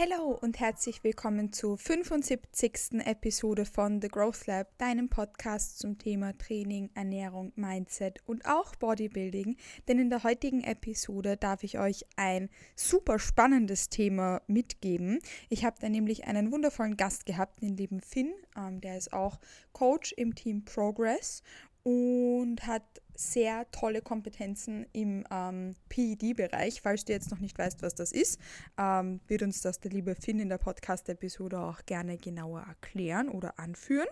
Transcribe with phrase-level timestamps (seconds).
[0.00, 3.04] Hallo und herzlich willkommen zur 75.
[3.04, 9.58] Episode von The Growth Lab, deinem Podcast zum Thema Training, Ernährung, Mindset und auch Bodybuilding.
[9.88, 15.18] Denn in der heutigen Episode darf ich euch ein super spannendes Thema mitgeben.
[15.50, 18.32] Ich habe da nämlich einen wundervollen Gast gehabt, den lieben Finn.
[18.56, 19.38] Ähm, der ist auch
[19.74, 21.42] Coach im Team Progress
[21.82, 22.84] und hat
[23.20, 26.80] sehr tolle Kompetenzen im ähm, PED-Bereich.
[26.80, 28.40] Falls du jetzt noch nicht weißt, was das ist,
[28.78, 33.58] ähm, wird uns das der liebe Finn in der Podcast-Episode auch gerne genauer erklären oder
[33.58, 34.08] anführen.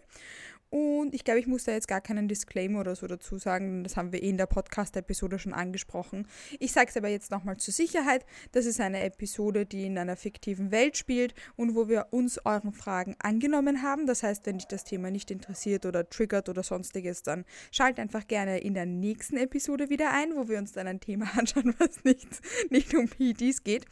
[0.71, 3.97] Und ich glaube, ich muss da jetzt gar keinen Disclaimer oder so dazu sagen, das
[3.97, 6.27] haben wir eh in der Podcast-Episode schon angesprochen.
[6.59, 10.17] Ich sage es aber jetzt nochmal zur Sicherheit, das ist eine Episode, die in einer
[10.17, 14.07] fiktiven Welt spielt und wo wir uns euren Fragen angenommen haben.
[14.07, 18.27] Das heißt, wenn dich das Thema nicht interessiert oder triggert oder sonstiges, dann schalt einfach
[18.27, 22.05] gerne in der nächsten Episode wieder ein, wo wir uns dann ein Thema anschauen, was
[22.05, 22.29] nicht,
[22.71, 23.87] nicht um PEDs geht.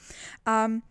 [0.46, 0.82] Ähm,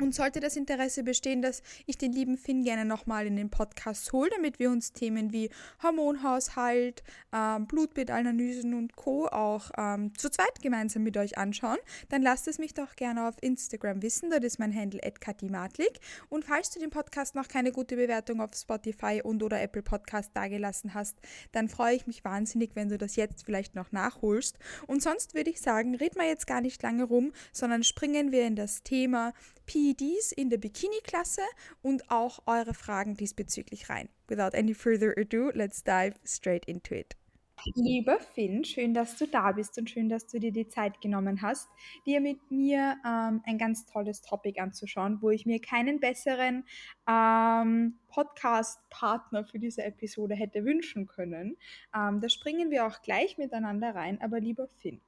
[0.00, 4.12] und sollte das Interesse bestehen, dass ich den lieben Finn gerne nochmal in den Podcast
[4.12, 5.50] hole, damit wir uns Themen wie
[5.82, 9.26] Hormonhaushalt, ähm, Blutbildanalysen und Co.
[9.26, 13.34] auch ähm, zu zweit gemeinsam mit euch anschauen, dann lasst es mich doch gerne auf
[13.40, 14.30] Instagram wissen.
[14.30, 16.00] Dort ist mein Handle @katimatlik.
[16.28, 20.30] Und falls du den Podcast noch keine gute Bewertung auf Spotify und oder Apple Podcast
[20.34, 21.16] dagelassen hast,
[21.52, 24.58] dann freue ich mich wahnsinnig, wenn du das jetzt vielleicht noch nachholst.
[24.86, 28.46] Und sonst würde ich sagen, red mal jetzt gar nicht lange rum, sondern springen wir
[28.46, 29.32] in das Thema
[29.82, 31.42] PEDs in der Bikini-Klasse
[31.82, 34.08] und auch eure Fragen diesbezüglich rein.
[34.28, 37.16] Without any further ado, let's dive straight into it.
[37.74, 41.42] Lieber Finn, schön, dass du da bist und schön, dass du dir die Zeit genommen
[41.42, 41.68] hast,
[42.06, 46.64] dir mit mir ähm, ein ganz tolles Topic anzuschauen, wo ich mir keinen besseren
[47.08, 51.56] ähm, Podcast-Partner für diese Episode hätte wünschen können.
[51.94, 55.00] Ähm, da springen wir auch gleich miteinander rein, aber lieber Finn,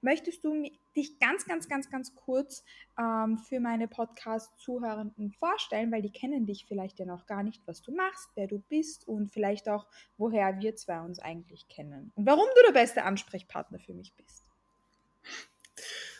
[0.00, 2.64] Möchtest du dich ganz, ganz, ganz, ganz kurz
[2.98, 7.82] ähm, für meine Podcast-Zuhörenden vorstellen, weil die kennen dich vielleicht ja noch gar nicht, was
[7.82, 9.86] du machst, wer du bist und vielleicht auch,
[10.16, 14.44] woher wir zwei uns eigentlich kennen und warum du der beste Ansprechpartner für mich bist.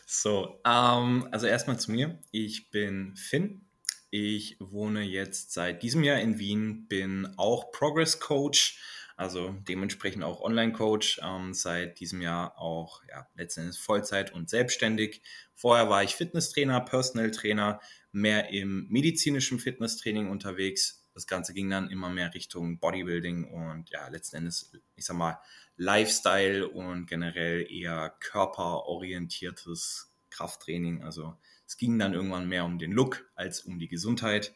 [0.05, 2.19] So, ähm, also erstmal zu mir.
[2.31, 3.65] Ich bin Finn.
[4.09, 10.41] Ich wohne jetzt seit diesem Jahr in Wien, bin auch Progress Coach also dementsprechend auch
[10.41, 15.21] Online-Coach, ähm, seit diesem Jahr auch ja, letztendlich Vollzeit und selbstständig.
[15.53, 17.79] Vorher war ich Fitnesstrainer, Personal Trainer,
[18.11, 21.07] mehr im medizinischen Fitnesstraining unterwegs.
[21.13, 25.39] Das Ganze ging dann immer mehr Richtung Bodybuilding und ja, letzten Endes, ich sag mal,
[25.77, 31.03] Lifestyle und generell eher körperorientiertes Krafttraining.
[31.03, 34.55] Also es ging dann irgendwann mehr um den Look als um die Gesundheit.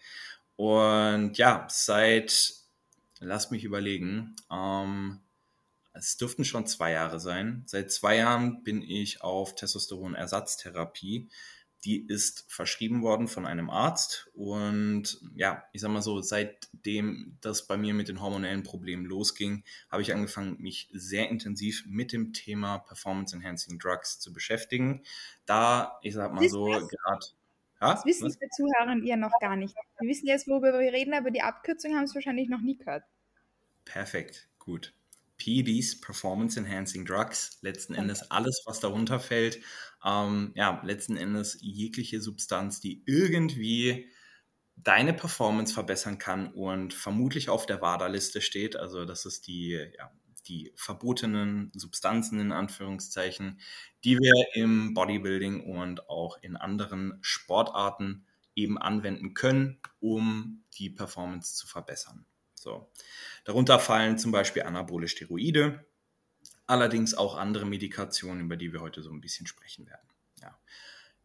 [0.56, 2.65] Und ja, seit
[3.20, 4.36] Lass mich überlegen.
[4.52, 5.22] Ähm,
[5.94, 7.64] es dürften schon zwei Jahre sein.
[7.66, 11.30] Seit zwei Jahren bin ich auf Testosteronersatztherapie.
[11.86, 14.28] Die ist verschrieben worden von einem Arzt.
[14.34, 19.64] Und ja, ich sag mal so, seitdem das bei mir mit den hormonellen Problemen losging,
[19.90, 25.04] habe ich angefangen, mich sehr intensiv mit dem Thema Performance Enhancing Drugs zu beschäftigen.
[25.46, 27.26] Da, ich sag mal so, gerade
[27.94, 29.76] das wissen die Zuhörer ihr noch gar nicht.
[30.00, 33.04] Wir wissen jetzt, worüber wir reden, aber die Abkürzung haben es wahrscheinlich noch nie gehört.
[33.86, 34.94] Perfekt, gut.
[35.38, 39.60] PEDs, Performance Enhancing Drugs, letzten Endes alles, was darunter fällt.
[40.04, 44.10] Ähm, ja, letzten Endes jegliche Substanz, die irgendwie
[44.78, 48.76] deine Performance verbessern kann und vermutlich auf der WADA-Liste steht.
[48.76, 50.12] Also das ist die ja,
[50.48, 53.60] die verbotenen Substanzen in Anführungszeichen,
[54.04, 61.56] die wir im Bodybuilding und auch in anderen Sportarten eben anwenden können, um die Performance
[61.56, 62.26] zu verbessern.
[62.54, 62.92] So.
[63.44, 65.86] Darunter fallen zum Beispiel anabole Steroide,
[66.66, 70.08] allerdings auch andere Medikationen, über die wir heute so ein bisschen sprechen werden.
[70.42, 70.58] Ja.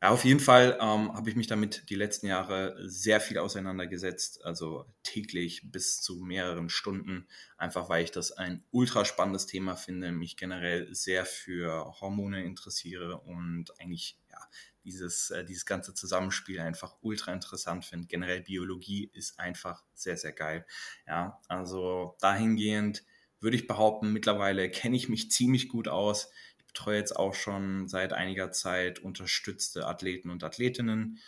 [0.03, 4.43] Ja, auf jeden Fall ähm, habe ich mich damit die letzten Jahre sehr viel auseinandergesetzt,
[4.47, 10.11] also täglich bis zu mehreren Stunden, einfach weil ich das ein ultra spannendes Thema finde,
[10.13, 14.39] mich generell sehr für Hormone interessiere und eigentlich ja,
[14.85, 18.07] dieses, äh, dieses ganze Zusammenspiel einfach ultra interessant finde.
[18.07, 20.65] Generell Biologie ist einfach sehr, sehr geil.
[21.07, 23.05] Ja, also dahingehend
[23.41, 26.31] würde ich behaupten, mittlerweile kenne ich mich ziemlich gut aus
[26.73, 31.19] betreue jetzt auch schon seit einiger Zeit unterstützte Athleten und Athletinnen,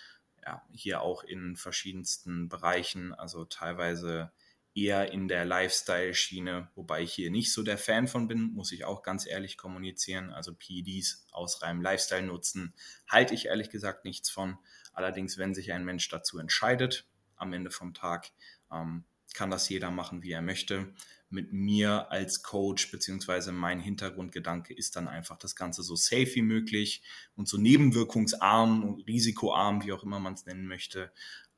[0.45, 4.33] ja, hier auch in verschiedensten Bereichen, also teilweise
[4.75, 8.85] eher in der Lifestyle-Schiene, wobei ich hier nicht so der Fan von bin, muss ich
[8.85, 10.31] auch ganz ehrlich kommunizieren.
[10.31, 12.73] Also PEDs aus reinem Lifestyle nutzen,
[13.07, 14.59] halte ich ehrlich gesagt nichts von.
[14.93, 17.07] Allerdings, wenn sich ein Mensch dazu entscheidet,
[17.37, 18.31] am Ende vom Tag,
[18.73, 19.05] ähm,
[19.35, 20.95] kann das jeder machen, wie er möchte.
[21.33, 26.43] Mit mir als Coach, beziehungsweise mein Hintergrundgedanke ist dann einfach, das Ganze so safe wie
[26.43, 27.03] möglich
[27.37, 31.13] und so nebenwirkungsarm und risikoarm, wie auch immer man es nennen möchte,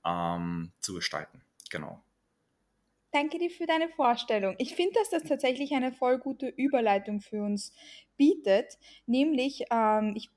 [0.04, 1.42] ähm, zu gestalten.
[1.70, 2.02] Genau.
[3.10, 4.56] Danke dir für deine Vorstellung.
[4.58, 7.72] Ich finde, dass das tatsächlich eine voll gute Überleitung für uns
[8.16, 8.78] bietet.
[9.06, 10.30] Nämlich, ähm, ich,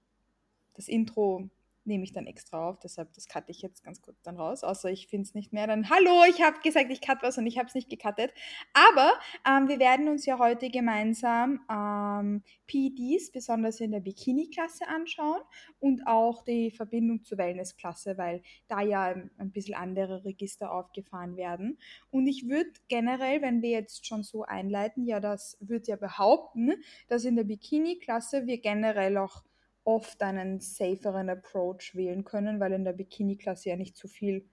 [0.75, 1.50] das Intro
[1.88, 4.89] nehme ich dann extra auf, deshalb das cutte ich jetzt ganz kurz dann raus, außer
[4.92, 5.68] ich finde es nicht mehr.
[5.68, 8.34] Dann, hallo, ich habe gesagt, ich cut was und ich habe es nicht gecuttet.
[8.74, 9.13] Aber
[9.48, 15.42] ähm, wir werden uns ja heute gemeinsam ähm, PDs, besonders in der Bikini-Klasse anschauen
[15.80, 21.38] und auch die Verbindung zur Wellness-Klasse, weil da ja ein, ein bisschen andere Register aufgefahren
[21.38, 21.78] werden.
[22.12, 26.74] Und ich würde generell, wenn wir jetzt schon so einleiten, ja, das würde ja behaupten,
[27.07, 29.44] dass in der Bikini-Klasse wir generell auch
[29.88, 34.45] oft einen saferen Approach wählen können, weil in der Bikini-Klasse ja nicht zu viel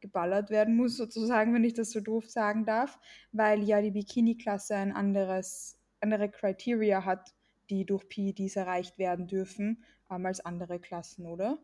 [0.00, 2.98] geballert werden muss, sozusagen, wenn ich das so doof sagen darf,
[3.30, 7.34] weil ja die Bikini-Klasse ein anderes, andere Criteria hat,
[7.68, 11.58] die durch PEDs erreicht werden dürfen, ähm, als andere Klassen, oder?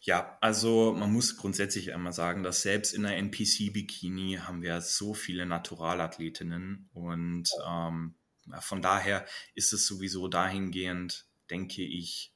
[0.00, 5.12] Ja, also man muss grundsätzlich einmal sagen, dass selbst in der NPC-Bikini haben wir so
[5.12, 8.14] viele Naturalathletinnen und ähm,
[8.60, 12.32] von daher ist es sowieso dahingehend denke ich,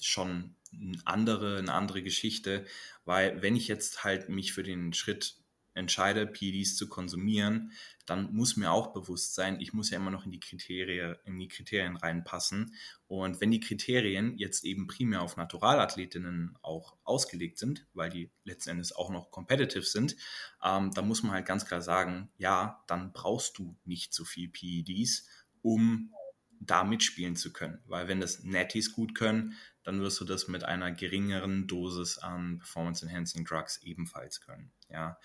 [0.00, 2.64] schon eine andere, eine andere Geschichte,
[3.04, 5.36] weil wenn ich jetzt halt mich für den Schritt
[5.74, 7.72] entscheide, PDs zu konsumieren,
[8.04, 11.38] dann muss mir auch bewusst sein, ich muss ja immer noch in die Kriterien, in
[11.38, 12.74] die Kriterien reinpassen.
[13.06, 18.70] Und wenn die Kriterien jetzt eben primär auf Naturalathletinnen auch ausgelegt sind, weil die letzten
[18.70, 20.16] Endes auch noch competitive sind,
[20.62, 24.48] ähm, dann muss man halt ganz klar sagen, ja, dann brauchst du nicht so viel
[24.48, 25.26] PEDs,
[25.62, 26.12] um
[26.66, 27.80] da mitspielen zu können.
[27.86, 32.58] Weil wenn das Netties gut können, dann wirst du das mit einer geringeren Dosis an
[32.58, 34.70] Performance-Enhancing Drugs ebenfalls können.
[34.88, 35.18] Ja,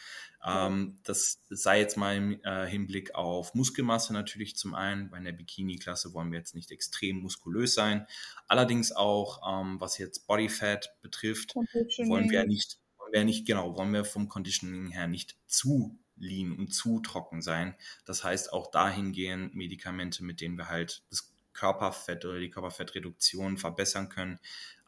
[0.44, 5.10] ähm, das sei jetzt mal im äh, Hinblick auf Muskelmasse natürlich zum einen.
[5.10, 8.08] Bei der Bikini-Klasse wollen wir jetzt nicht extrem muskulös sein.
[8.48, 13.94] Allerdings auch, ähm, was jetzt Bodyfat betrifft, wollen wir nicht, wollen wir nicht, genau, wollen
[13.94, 17.76] wir vom Conditioning her nicht zu lean und zu trocken sein.
[18.06, 24.10] Das heißt auch dahingehend Medikamente, mit denen wir halt das Körperfett oder die Körperfettreduktion verbessern
[24.10, 24.40] können,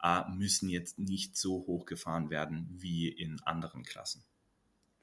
[0.04, 4.24] äh, müssen jetzt nicht so hochgefahren werden wie in anderen Klassen.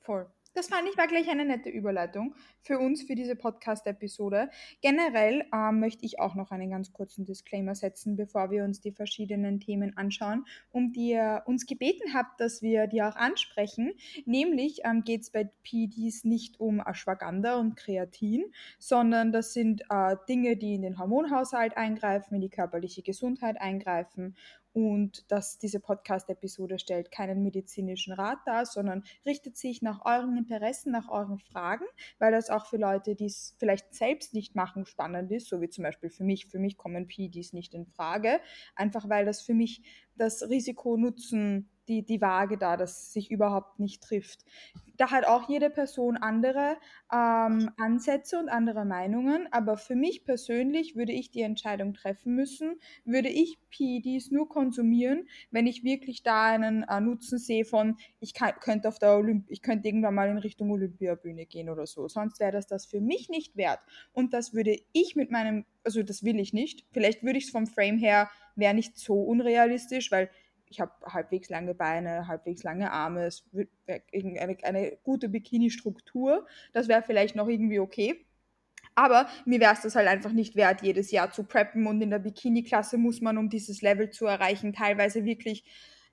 [0.00, 0.30] Voll.
[0.56, 4.48] Das fand ich war gleich eine nette Überleitung für uns, für diese Podcast-Episode.
[4.80, 8.90] Generell äh, möchte ich auch noch einen ganz kurzen Disclaimer setzen, bevor wir uns die
[8.90, 13.92] verschiedenen Themen anschauen, um die ihr uns gebeten habt, dass wir die auch ansprechen.
[14.24, 18.46] Nämlich ähm, geht es bei PDs nicht um Ashwagandha und Kreatin,
[18.78, 24.34] sondern das sind äh, Dinge, die in den Hormonhaushalt eingreifen, in die körperliche Gesundheit eingreifen
[24.76, 30.92] und dass diese Podcast-Episode stellt keinen medizinischen Rat dar, sondern richtet sich nach euren Interessen,
[30.92, 31.86] nach euren Fragen,
[32.18, 35.70] weil das auch für Leute, die es vielleicht selbst nicht machen, spannend ist, so wie
[35.70, 36.44] zum Beispiel für mich.
[36.48, 38.38] Für mich kommen PDs nicht in Frage,
[38.74, 39.80] einfach weil das für mich
[40.14, 44.44] das Risiko-Nutzen die, die Waage da, dass sich überhaupt nicht trifft.
[44.96, 46.76] Da hat auch jede Person andere
[47.12, 52.80] ähm, Ansätze und andere Meinungen, aber für mich persönlich würde ich die Entscheidung treffen müssen,
[53.04, 58.32] würde ich PEDs nur konsumieren, wenn ich wirklich da einen äh, Nutzen sehe von, ich
[58.32, 62.08] kann, könnte auf der Olymp ich könnte irgendwann mal in Richtung Olympiabühne gehen oder so.
[62.08, 63.80] Sonst wäre das das für mich nicht wert.
[64.12, 66.86] Und das würde ich mit meinem, also das will ich nicht.
[66.92, 70.30] Vielleicht würde ich es vom Frame her, wäre nicht so unrealistisch, weil
[70.68, 73.44] ich habe halbwegs lange Beine, halbwegs lange Arme, es
[73.86, 76.46] eine, eine gute Bikini-Struktur.
[76.72, 78.26] Das wäre vielleicht noch irgendwie okay.
[78.94, 81.86] Aber mir wäre es das halt einfach nicht wert, jedes Jahr zu preppen.
[81.86, 85.64] Und in der Bikini-Klasse muss man, um dieses Level zu erreichen, teilweise wirklich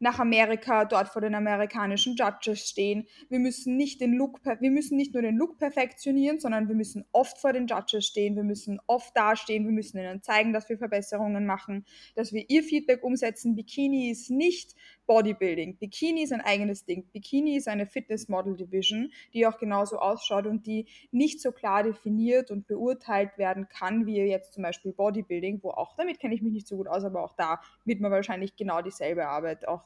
[0.03, 3.07] nach Amerika, dort vor den amerikanischen Judges stehen.
[3.29, 7.05] Wir müssen nicht den Look, wir müssen nicht nur den Look perfektionieren, sondern wir müssen
[7.13, 10.77] oft vor den Judges stehen, wir müssen oft dastehen, wir müssen ihnen zeigen, dass wir
[10.77, 13.55] Verbesserungen machen, dass wir ihr Feedback umsetzen.
[13.55, 15.77] Bikini ist nicht Bodybuilding.
[15.77, 17.05] Bikini ist ein eigenes Ding.
[17.11, 21.83] Bikini ist eine Fitness Model Division, die auch genauso ausschaut und die nicht so klar
[21.83, 26.41] definiert und beurteilt werden kann, wie jetzt zum Beispiel Bodybuilding, wo auch, damit kenne ich
[26.41, 29.83] mich nicht so gut aus, aber auch da wird man wahrscheinlich genau dieselbe Arbeit auch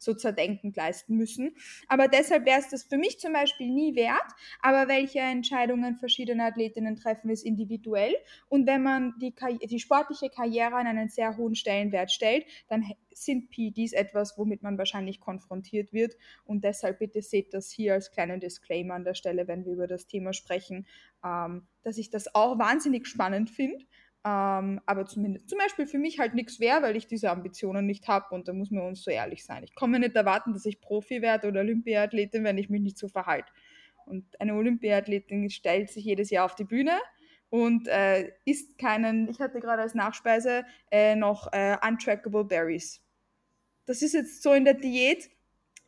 [0.00, 1.54] so zerdenkend leisten müssen.
[1.86, 4.18] Aber deshalb wäre es das für mich zum Beispiel nie wert.
[4.60, 8.14] Aber welche Entscheidungen verschiedene Athletinnen treffen, ist individuell.
[8.48, 13.50] Und wenn man die, die sportliche Karriere an einen sehr hohen Stellenwert stellt, dann sind
[13.50, 16.16] PEDs etwas, womit man wahrscheinlich konfrontiert wird.
[16.44, 19.86] Und deshalb bitte seht das hier als kleinen Disclaimer an der Stelle, wenn wir über
[19.86, 20.86] das Thema sprechen,
[21.24, 23.84] ähm, dass ich das auch wahnsinnig spannend finde
[24.24, 28.06] ähm, aber zumindest zum Beispiel für mich halt nichts wäre, weil ich diese Ambitionen nicht
[28.06, 29.64] habe und da muss man uns so ehrlich sein.
[29.64, 32.98] Ich kann mir nicht erwarten, dass ich Profi werde oder Olympiathletin, wenn ich mich nicht
[32.98, 33.50] so verhalte.
[34.04, 36.98] Und eine Olympiathletin stellt sich jedes Jahr auf die Bühne
[37.48, 43.02] und äh, isst keinen, ich hatte gerade als Nachspeise äh, noch äh, untrackable Berries.
[43.86, 45.30] Das ist jetzt so in der Diät.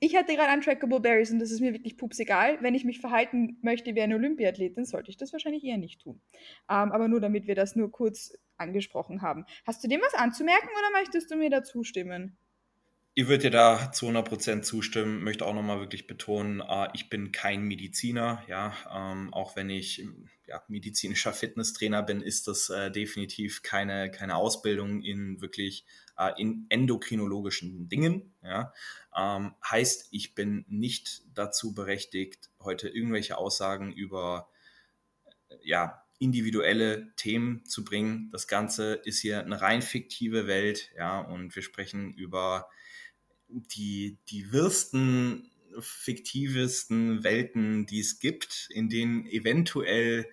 [0.04, 2.58] Ich hatte gerade untrackable Berries und das ist mir wirklich pups egal.
[2.60, 6.20] Wenn ich mich verhalten möchte wie eine Olympiathletin, sollte ich das wahrscheinlich eher nicht tun.
[6.68, 9.46] Ähm, aber nur damit wir das nur kurz angesprochen haben.
[9.64, 12.36] Hast du dem was anzumerken oder möchtest du mir da zustimmen?
[13.14, 17.30] Ich würde dir da zu 100% zustimmen, möchte auch nochmal wirklich betonen, äh, ich bin
[17.30, 20.04] kein Mediziner, ja, ähm, auch wenn ich
[20.52, 25.86] ja, medizinischer Fitnesstrainer bin, ist das äh, definitiv keine, keine Ausbildung in wirklich
[26.18, 28.74] äh, in endokrinologischen Dingen, ja,
[29.16, 34.50] ähm, heißt, ich bin nicht dazu berechtigt, heute irgendwelche Aussagen über,
[35.62, 38.28] ja, individuelle Themen zu bringen.
[38.30, 42.68] Das Ganze ist hier eine rein fiktive Welt, ja, und wir sprechen über
[43.48, 50.26] die, die wirsten, fiktivesten Welten, die es gibt, in denen eventuell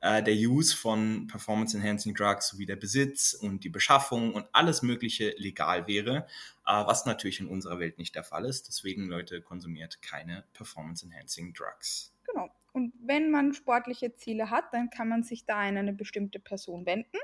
[0.00, 5.34] äh, der Use von Performance-Enhancing Drugs sowie der Besitz und die Beschaffung und alles Mögliche
[5.36, 6.26] legal wäre,
[6.66, 8.68] äh, was natürlich in unserer Welt nicht der Fall ist.
[8.68, 12.12] Deswegen, Leute, konsumiert keine Performance-Enhancing Drugs.
[12.26, 12.50] Genau.
[12.72, 16.84] Und wenn man sportliche Ziele hat, dann kann man sich da an eine bestimmte Person
[16.84, 17.18] wenden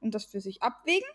[0.00, 1.08] und das für sich abwägen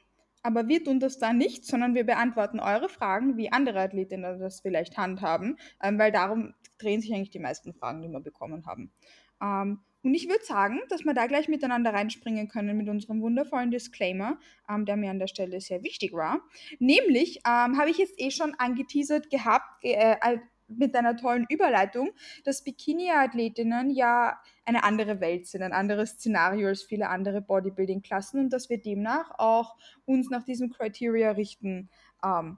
[0.48, 4.62] aber wir tun das da nicht, sondern wir beantworten eure Fragen, wie andere Athletinnen das
[4.62, 8.90] vielleicht handhaben, ähm, weil darum drehen sich eigentlich die meisten Fragen, die wir bekommen haben.
[9.42, 13.72] Ähm, und ich würde sagen, dass wir da gleich miteinander reinspringen können mit unserem wundervollen
[13.72, 14.40] Disclaimer,
[14.70, 16.40] ähm, der mir an der Stelle sehr wichtig war.
[16.80, 20.16] Nämlich ähm, habe ich jetzt eh schon angeteasert gehabt, äh,
[20.68, 22.12] mit einer tollen Überleitung,
[22.44, 28.50] dass Bikini-Athletinnen ja eine andere Welt sind, ein anderes Szenario als viele andere Bodybuilding-Klassen und
[28.52, 31.90] dass wir demnach auch uns nach diesem Criteria richten
[32.24, 32.58] ähm,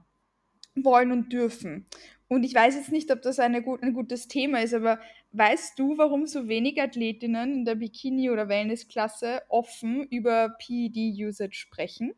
[0.74, 1.86] wollen und dürfen.
[2.28, 5.00] Und ich weiß jetzt nicht, ob das gut, ein gutes Thema ist, aber
[5.32, 12.14] weißt du, warum so wenig Athletinnen in der Bikini- oder Wellness-Klasse offen über PED-Usage sprechen?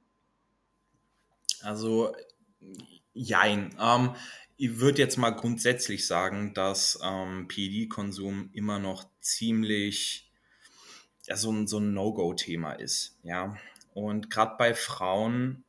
[1.63, 2.13] Also,
[3.15, 3.75] jein.
[3.81, 4.11] Ähm,
[4.63, 10.31] ich würde jetzt mal grundsätzlich sagen, dass ähm, PED-Konsum immer noch ziemlich
[11.27, 13.19] ja, so ein, so ein No-Go-Thema ist.
[13.25, 13.57] Ja?
[13.93, 15.65] Und gerade bei Frauen,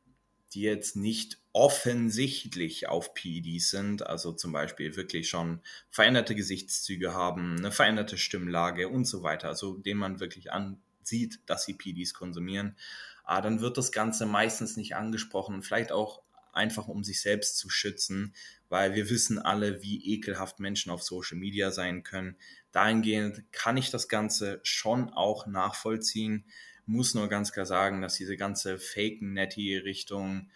[0.52, 5.60] die jetzt nicht offensichtlich auf PEDs sind, also zum Beispiel wirklich schon
[5.90, 11.64] veränderte Gesichtszüge haben, eine veränderte Stimmlage und so weiter, also dem man wirklich ansieht, dass
[11.64, 12.76] sie PEDs konsumieren,
[13.24, 16.23] ah, dann wird das Ganze meistens nicht angesprochen, vielleicht auch
[16.56, 18.34] einfach um sich selbst zu schützen,
[18.68, 22.36] weil wir wissen alle, wie ekelhaft Menschen auf Social Media sein können.
[22.72, 26.46] Dahingehend kann ich das Ganze schon auch nachvollziehen,
[26.86, 30.50] muss nur ganz klar sagen, dass diese ganze Fake-Netty-Richtung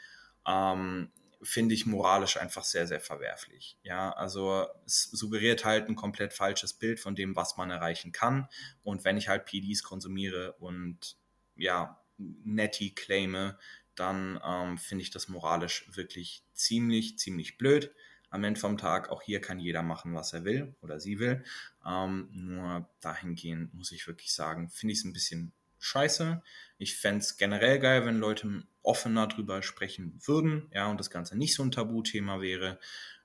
[0.47, 1.11] ähm,
[1.43, 3.78] finde ich moralisch einfach sehr, sehr verwerflich.
[3.83, 8.49] Ja, also es suggeriert halt ein komplett falsches Bild von dem, was man erreichen kann.
[8.83, 11.17] Und wenn ich halt PDs konsumiere und
[11.57, 13.57] ja, Netty claime,
[13.99, 17.93] dann ähm, finde ich das moralisch wirklich ziemlich, ziemlich blöd.
[18.31, 21.45] Am Ende vom Tag, auch hier kann jeder machen, was er will oder sie will.
[21.87, 26.43] Ähm, nur dahingehend muss ich wirklich sagen, finde ich es ein bisschen scheiße.
[26.76, 31.37] Ich fände es generell geil, wenn Leute offener drüber sprechen würden, ja, und das Ganze
[31.37, 32.78] nicht so ein Tabuthema wäre.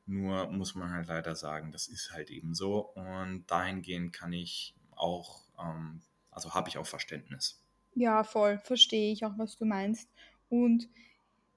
[0.06, 2.80] Nur muss man halt leider sagen, das ist halt eben so.
[2.96, 7.62] Und dahingehend kann ich auch, ähm, also habe ich auch Verständnis.
[7.96, 10.10] Ja, voll, verstehe ich auch, was du meinst.
[10.54, 10.88] Und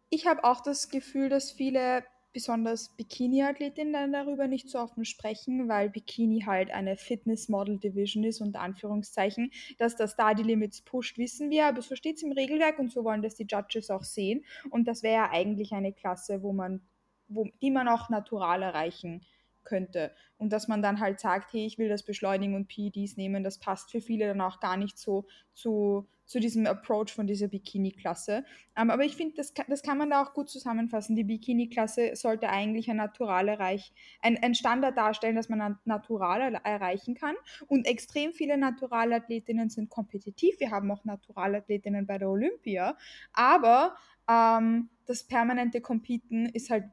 [0.09, 5.91] ich habe auch das Gefühl, dass viele besonders Bikini-Athletinnen darüber nicht so offen sprechen, weil
[5.91, 9.53] Bikini halt eine Fitness-Model-Division ist, unter Anführungszeichen.
[9.77, 12.91] Dass das da die Limits pusht, wissen wir, aber so steht es im Regelwerk und
[12.91, 14.47] so wollen das die Judges auch sehen.
[14.71, 16.81] Und das wäre ja eigentlich eine Klasse, wo man,
[17.29, 19.27] wo, die man auch natural erreichen
[19.65, 20.11] könnte.
[20.39, 23.59] Und dass man dann halt sagt, hey, ich will das beschleunigen und PEDs nehmen, das
[23.59, 28.45] passt für viele dann auch gar nicht so zu, zu diesem Approach von dieser Bikini-Klasse.
[28.77, 31.17] Ähm, aber ich finde, das, das kann man da auch gut zusammenfassen.
[31.17, 37.15] Die Bikini-Klasse sollte eigentlich ein Natural erreich, ein, ein Standard darstellen, dass man Natural erreichen
[37.15, 37.37] kann.
[37.69, 40.59] Und extrem viele Naturalathletinnen sind kompetitiv.
[40.59, 42.97] Wir haben auch Naturalathletinnen bei der Olympia.
[43.33, 43.97] Aber
[44.29, 46.85] ähm, das permanente Competen ist halt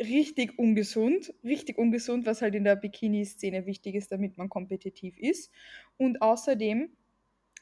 [0.00, 5.50] richtig ungesund, richtig ungesund, was halt in der Bikini-Szene wichtig ist, damit man kompetitiv ist.
[5.96, 6.90] Und außerdem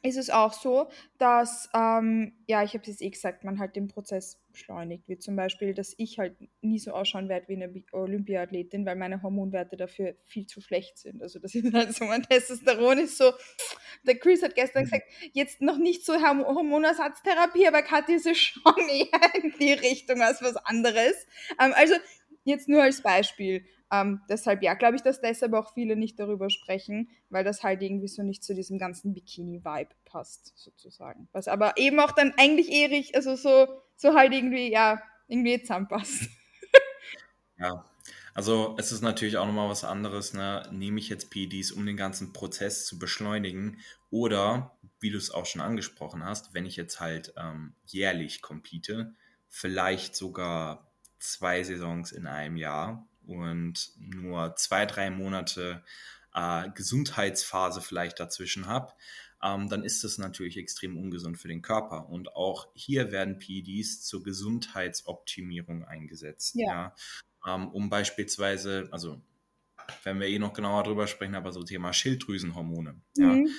[0.04, 3.74] ist es auch so, dass, ähm, ja, ich habe es jetzt eh gesagt, man halt
[3.74, 7.72] den Prozess beschleunigt, wie zum Beispiel, dass ich halt nie so ausschauen werde wie eine
[7.90, 11.22] Olympiathletin, weil meine Hormonwerte dafür viel zu schlecht sind.
[11.22, 13.32] Also das ist halt so, mein Testosteron ist so,
[14.06, 14.90] der Chris hat gestern mhm.
[14.90, 20.42] gesagt, jetzt noch nicht so Hormonersatztherapie, aber Kathi ist schon eher in die Richtung als
[20.42, 21.14] was anderes.
[21.58, 21.94] Ähm, also
[22.44, 23.64] jetzt nur als Beispiel.
[23.94, 27.82] Ähm, deshalb, ja, glaube ich, dass deshalb auch viele nicht darüber sprechen, weil das halt
[27.82, 31.28] irgendwie so nicht zu diesem ganzen Bikini-Vibe passt, sozusagen.
[31.32, 36.28] Was aber eben auch dann eigentlich eher, also so, so halt irgendwie, ja, irgendwie zusammenpasst.
[37.56, 37.84] Ja,
[38.34, 40.68] also es ist natürlich auch nochmal was anderes, ne?
[40.72, 43.78] nehme ich jetzt PEDs, um den ganzen Prozess zu beschleunigen
[44.10, 49.14] oder, wie du es auch schon angesprochen hast, wenn ich jetzt halt ähm, jährlich compete,
[49.48, 55.82] vielleicht sogar zwei Saisons in einem Jahr und nur zwei, drei Monate
[56.34, 58.92] äh, Gesundheitsphase vielleicht dazwischen habe,
[59.42, 62.08] ähm, dann ist das natürlich extrem ungesund für den Körper.
[62.08, 66.54] Und auch hier werden PEDs zur Gesundheitsoptimierung eingesetzt.
[66.56, 66.94] Ja.
[67.44, 69.20] ja ähm, um beispielsweise, also
[70.02, 73.00] wenn wir eh noch genauer drüber sprechen, aber so Thema Schilddrüsenhormone.
[73.16, 73.46] Mhm.
[73.46, 73.52] Ja,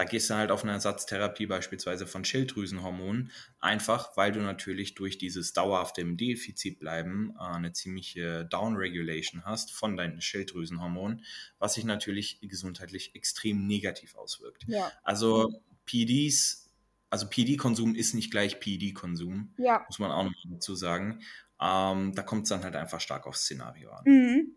[0.00, 5.18] da gehst du halt auf eine Ersatztherapie beispielsweise von Schilddrüsenhormonen, einfach weil du natürlich durch
[5.18, 11.22] dieses dauerhafte im Defizit bleiben äh, eine ziemliche Downregulation hast von deinen Schilddrüsenhormonen,
[11.58, 14.64] was sich natürlich gesundheitlich extrem negativ auswirkt.
[14.68, 14.90] Ja.
[15.02, 16.70] Also PDs,
[17.10, 19.84] also PD-Konsum ist nicht gleich PD-Konsum, ja.
[19.86, 21.20] muss man auch noch dazu sagen.
[21.60, 24.04] Ähm, da kommt es dann halt einfach stark aufs Szenario an.
[24.06, 24.54] Mhm.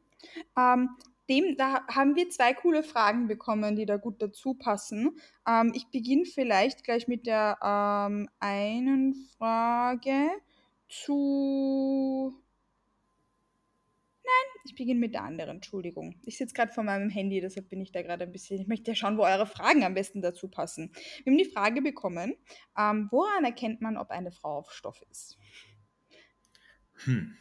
[0.58, 0.90] Ähm,
[1.30, 5.18] dem, da haben wir zwei coole Fragen bekommen, die da gut dazu passen.
[5.48, 10.30] Ähm, ich beginne vielleicht gleich mit der ähm, einen Frage
[10.90, 12.34] zu.
[14.24, 16.16] Nein, ich beginne mit der anderen, Entschuldigung.
[16.26, 18.60] Ich sitze gerade vor meinem Handy, deshalb bin ich da gerade ein bisschen.
[18.60, 20.92] Ich möchte ja schauen, wo eure Fragen am besten dazu passen.
[21.24, 22.36] Wir haben die Frage bekommen:
[22.78, 25.38] ähm, Woran erkennt man, ob eine Frau auf Stoff ist?
[27.06, 27.38] Hm.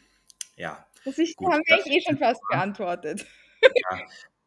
[0.55, 0.85] Ja.
[1.05, 3.25] Das ist, Gut, haben wir eh schon fast beantwortet.
[3.91, 3.99] Ja.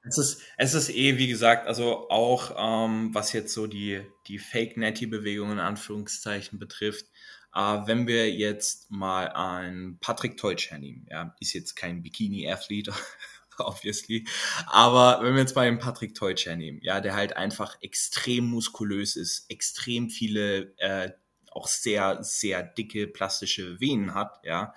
[0.09, 4.39] Es ist, es ist eh, wie gesagt, also auch ähm, was jetzt so die, die
[4.39, 7.07] Fake-Netty-Bewegung in Anführungszeichen betrifft,
[7.53, 12.91] äh, wenn wir jetzt mal einen Patrick Teutsch hernehmen, ja, ist jetzt kein Bikini-Athlet,
[13.59, 14.27] obviously,
[14.67, 19.17] aber wenn wir jetzt mal einen Patrick Teutsch hernehmen, ja, der halt einfach extrem muskulös
[19.17, 21.11] ist, extrem viele äh,
[21.51, 24.75] auch sehr, sehr dicke plastische Venen hat, ja,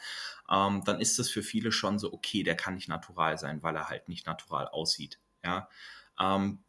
[0.49, 3.75] ähm, dann ist das für viele schon so, okay, der kann nicht natural sein, weil
[3.75, 5.69] er halt nicht natural aussieht, ja.
[6.19, 6.63] Ähm,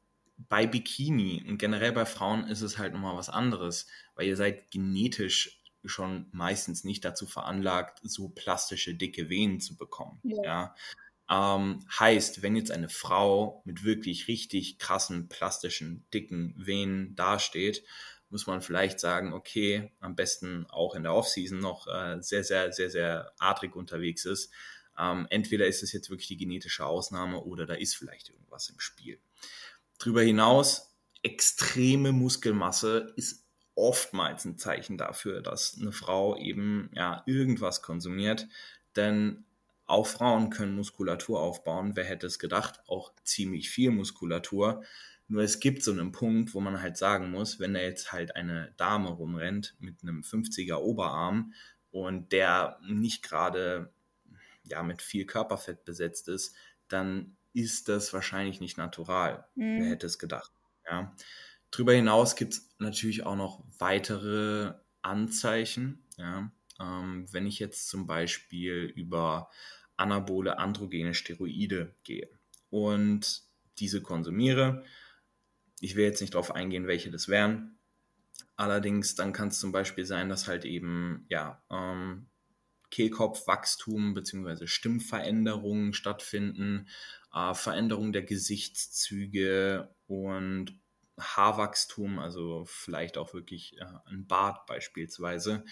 [0.48, 4.70] bei Bikini und generell bei Frauen ist es halt nochmal was anderes, weil ihr seid
[4.70, 10.42] genetisch schon meistens nicht dazu veranlagt, so plastische, dicke Venen zu bekommen, ja.
[10.42, 10.74] ja?
[11.30, 17.84] Ähm, heißt, wenn jetzt eine Frau mit wirklich richtig krassen, plastischen, dicken Venen dasteht,
[18.30, 22.72] muss man vielleicht sagen, okay, am besten auch in der Offseason noch äh, sehr, sehr,
[22.72, 24.52] sehr, sehr adrig unterwegs ist.
[24.98, 28.80] Ähm, entweder ist es jetzt wirklich die genetische Ausnahme oder da ist vielleicht irgendwas im
[28.80, 29.20] Spiel.
[29.98, 37.82] Darüber hinaus, extreme Muskelmasse ist oftmals ein Zeichen dafür, dass eine Frau eben ja irgendwas
[37.82, 38.46] konsumiert,
[38.96, 39.44] denn
[39.86, 41.96] auch Frauen können Muskulatur aufbauen.
[41.96, 42.80] Wer hätte es gedacht?
[42.86, 44.84] Auch ziemlich viel Muskulatur.
[45.30, 48.34] Nur es gibt so einen Punkt, wo man halt sagen muss, wenn da jetzt halt
[48.34, 51.54] eine Dame rumrennt mit einem 50er Oberarm
[51.92, 53.92] und der nicht gerade
[54.64, 56.56] ja, mit viel Körperfett besetzt ist,
[56.88, 59.46] dann ist das wahrscheinlich nicht natural.
[59.54, 59.78] Mhm.
[59.78, 60.50] Wer hätte es gedacht?
[60.84, 61.14] Ja.
[61.70, 66.08] Darüber hinaus gibt es natürlich auch noch weitere Anzeichen.
[66.16, 66.50] Ja.
[66.80, 69.48] Ähm, wenn ich jetzt zum Beispiel über
[69.96, 72.28] anabole androgene Steroide gehe
[72.68, 73.44] und
[73.78, 74.84] diese konsumiere,
[75.80, 77.78] ich will jetzt nicht darauf eingehen, welche das wären.
[78.56, 82.28] Allerdings, dann kann es zum Beispiel sein, dass halt eben, ja, ähm,
[82.90, 84.66] Kehlkopfwachstum bzw.
[84.66, 86.88] Stimmveränderungen stattfinden,
[87.32, 90.78] äh, Veränderung der Gesichtszüge und
[91.18, 95.64] Haarwachstum, also vielleicht auch wirklich äh, ein Bart beispielsweise.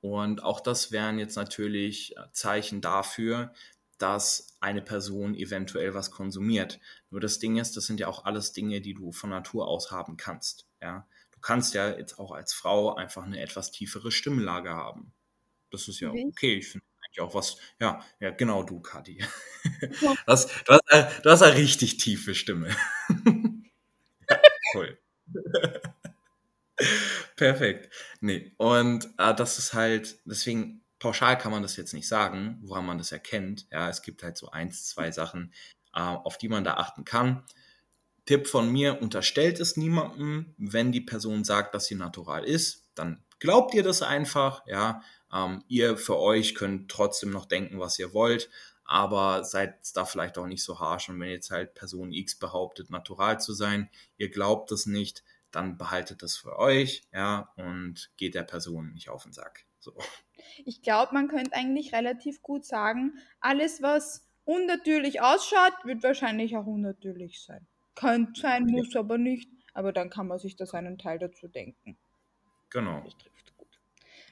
[0.00, 3.54] Und auch das wären jetzt natürlich Zeichen dafür,
[3.98, 6.80] dass eine Person eventuell was konsumiert.
[7.10, 9.90] Nur das Ding ist, das sind ja auch alles Dinge, die du von Natur aus
[9.90, 10.66] haben kannst.
[10.80, 11.06] Ja?
[11.32, 15.12] Du kannst ja jetzt auch als Frau einfach eine etwas tiefere Stimmlage haben.
[15.70, 16.26] Das ist ja okay.
[16.28, 16.54] okay.
[16.58, 19.18] Ich finde eigentlich auch was, ja, ja, genau du, Kati.
[20.00, 20.14] Ja.
[20.26, 22.68] Das, du, hast, du hast eine richtig tiefe Stimme.
[24.30, 24.40] ja,
[24.74, 24.98] cool.
[27.36, 27.92] Perfekt.
[28.20, 32.86] Nee, und äh, das ist halt, deswegen pauschal kann man das jetzt nicht sagen, woran
[32.86, 33.66] man das erkennt.
[33.70, 35.52] Ja, es gibt halt so eins, zwei Sachen,
[35.94, 37.44] äh, auf die man da achten kann.
[38.24, 40.54] Tipp von mir, unterstellt es niemandem.
[40.56, 44.66] Wenn die Person sagt, dass sie natural ist, dann glaubt ihr das einfach.
[44.66, 48.48] Ja, ähm, ihr für euch könnt trotzdem noch denken, was ihr wollt,
[48.84, 51.10] aber seid da vielleicht auch nicht so harsch.
[51.10, 55.76] Und wenn jetzt halt Person X behauptet, natural zu sein, ihr glaubt es nicht, dann
[55.76, 59.66] behaltet das für euch, ja, und geht der Person nicht auf den Sack.
[59.80, 59.94] So.
[60.64, 66.66] Ich glaube, man könnte eigentlich relativ gut sagen, alles, was unnatürlich ausschaut, wird wahrscheinlich auch
[66.66, 67.66] unnatürlich sein.
[67.94, 69.50] Könnte sein, muss aber nicht.
[69.72, 71.96] Aber dann kann man sich da seinen Teil dazu denken.
[72.70, 73.00] Genau.
[73.04, 73.80] Das trifft gut.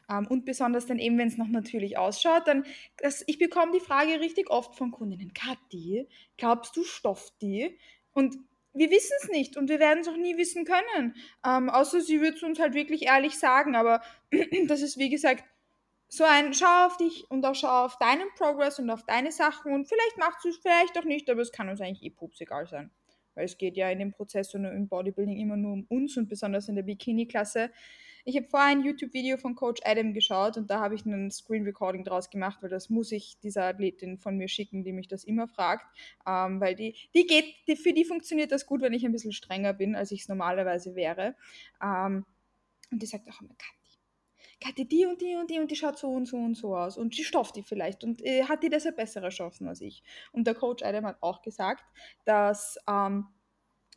[0.09, 2.65] Ähm, und besonders dann eben, wenn es noch natürlich ausschaut, dann,
[2.99, 7.79] das, ich bekomme die Frage richtig oft von Kundinnen, Kathi, glaubst du, stofft die?
[8.13, 8.37] Und
[8.75, 11.15] wir wissen es nicht und wir werden es auch nie wissen können.
[11.47, 13.77] Ähm, außer sie wird es uns halt wirklich ehrlich sagen.
[13.77, 14.03] Aber
[14.67, 15.45] das ist, wie gesagt,
[16.15, 19.73] so ein Schau auf dich und auch schau auf deinen Progress und auf deine Sachen
[19.73, 22.39] und vielleicht machst du es vielleicht auch nicht, aber es kann uns eigentlich eh pups
[22.43, 22.91] egal sein.
[23.35, 26.29] Weil es geht ja in dem Prozess und im Bodybuilding immer nur um uns und
[26.29, 27.71] besonders in der Bikini-Klasse.
[28.27, 31.65] Ich habe vorher ein YouTube-Video von Coach Adam geschaut und da habe ich einen Screen
[31.65, 35.25] Recording draus gemacht, weil das muss ich dieser Athletin von mir schicken, die mich das
[35.25, 35.87] immer fragt.
[36.27, 39.33] Ähm, weil die, die geht, die, für die funktioniert das gut, wenn ich ein bisschen
[39.33, 41.37] strenger bin, als ich es normalerweise wäre.
[41.83, 42.27] Ähm,
[42.91, 43.55] und die sagt auch immer,
[44.63, 46.97] Kathi, die und die und die und die schaut so und so und so aus
[46.97, 50.03] und die stofft die vielleicht und äh, hat die deshalb bessere Chancen als ich.
[50.33, 51.85] Und der Coach Adam hat auch gesagt,
[52.25, 53.27] dass ähm,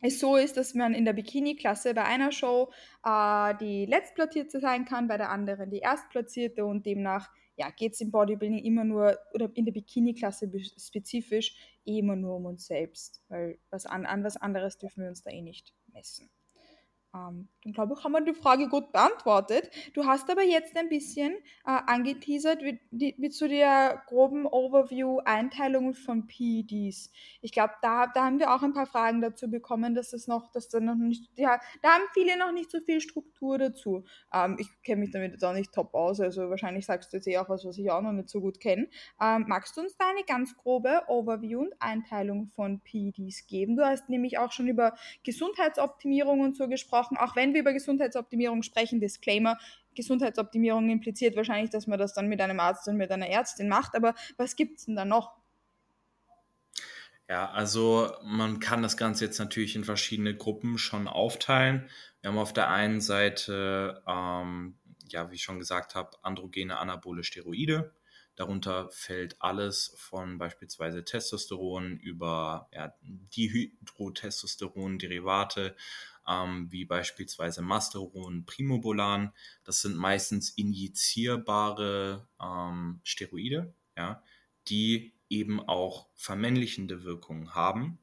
[0.02, 2.72] es so ist, dass man in der Bikini-Klasse bei einer Show
[3.06, 8.02] äh, die Letztplatzierte sein kann, bei der anderen die Erstplatzierte und demnach ja, geht es
[8.02, 13.60] im Bodybuilding immer nur, oder in der Bikini-Klasse spezifisch, immer nur um uns selbst, weil
[13.70, 16.30] was an, an was anderes dürfen wir uns da eh nicht messen.
[17.16, 19.72] Ähm, dann glaube ich, haben wir die Frage gut beantwortet.
[19.94, 21.34] Du hast aber jetzt ein bisschen
[21.66, 22.80] äh, angeteasert mit,
[23.18, 27.12] mit so der groben Overview-Einteilung von PEDs.
[27.42, 30.52] Ich glaube, da, da haben wir auch ein paar Fragen dazu bekommen, dass es noch,
[30.52, 34.04] dass da noch nicht, ja, da haben viele noch nicht so viel Struktur dazu.
[34.34, 37.28] Ähm, ich kenne mich damit jetzt auch nicht top aus, also wahrscheinlich sagst du jetzt
[37.28, 38.88] eh auch was, was ich auch noch nicht so gut kenne.
[39.22, 43.76] Ähm, magst du uns da eine ganz grobe Overview und Einteilung von PEDs geben?
[43.76, 47.74] Du hast nämlich auch schon über Gesundheitsoptimierung und so gesprochen gesprochen, auch wenn wir über
[47.74, 49.58] Gesundheitsoptimierung sprechen, Disclaimer,
[49.96, 53.96] Gesundheitsoptimierung impliziert wahrscheinlich, dass man das dann mit einem Arzt und mit einer Ärztin macht,
[53.96, 55.34] aber was gibt es denn da noch?
[57.28, 61.90] Ja, also man kann das Ganze jetzt natürlich in verschiedene Gruppen schon aufteilen.
[62.22, 67.24] Wir haben auf der einen Seite, ähm, ja, wie ich schon gesagt habe, androgene anabole
[67.24, 67.96] Steroide.
[68.36, 75.76] Darunter fällt alles von beispielsweise Testosteron über ja, Dihydrotestosteron-Derivate
[76.28, 79.34] ähm, wie beispielsweise Masteron, Primobolan.
[79.64, 84.24] Das sind meistens injizierbare ähm, Steroide, ja,
[84.68, 88.00] die eben auch vermännlichende Wirkungen haben,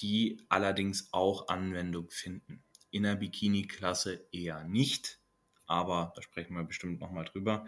[0.00, 2.64] die allerdings auch Anwendung finden.
[2.90, 5.20] In der Bikini-Klasse eher nicht,
[5.66, 7.66] aber da sprechen wir bestimmt nochmal drüber.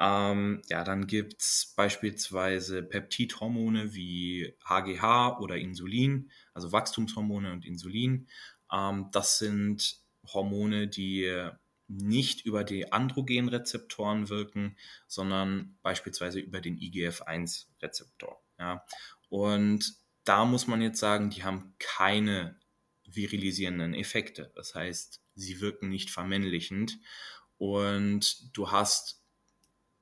[0.00, 8.28] Ähm, ja, dann gibt es beispielsweise Peptidhormone wie HGH oder Insulin, also Wachstumshormone und Insulin.
[8.72, 10.00] Ähm, das sind
[10.32, 11.50] Hormone, die
[11.88, 14.76] nicht über die Androgenrezeptoren wirken,
[15.06, 18.42] sondern beispielsweise über den IGF-1-Rezeptor.
[18.58, 18.84] Ja.
[19.30, 22.58] Und da muss man jetzt sagen, die haben keine
[23.06, 24.52] virilisierenden Effekte.
[24.54, 26.98] Das heißt, sie wirken nicht vermännlichend
[27.56, 29.22] und du hast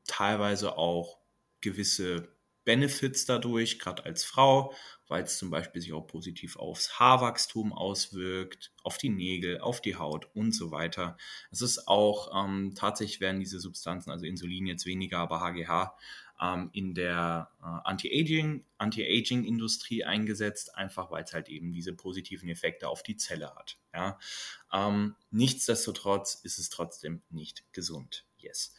[0.06, 1.20] teilweise auch
[1.60, 2.35] gewisse
[2.66, 4.74] Benefits dadurch, gerade als Frau
[5.08, 9.96] weil es zum Beispiel sich auch positiv aufs Haarwachstum auswirkt, auf die Nägel, auf die
[9.96, 11.16] Haut und so weiter.
[11.50, 15.96] Es ist auch ähm, tatsächlich werden diese Substanzen, also Insulin jetzt weniger, aber HGH,
[16.40, 22.88] ähm, in der äh, Anti-Aging, Anti-Aging-Industrie eingesetzt, einfach weil es halt eben diese positiven Effekte
[22.88, 23.78] auf die Zelle hat.
[23.94, 24.18] Ja?
[24.72, 28.26] Ähm, nichtsdestotrotz ist es trotzdem nicht gesund.
[28.38, 28.74] Yes.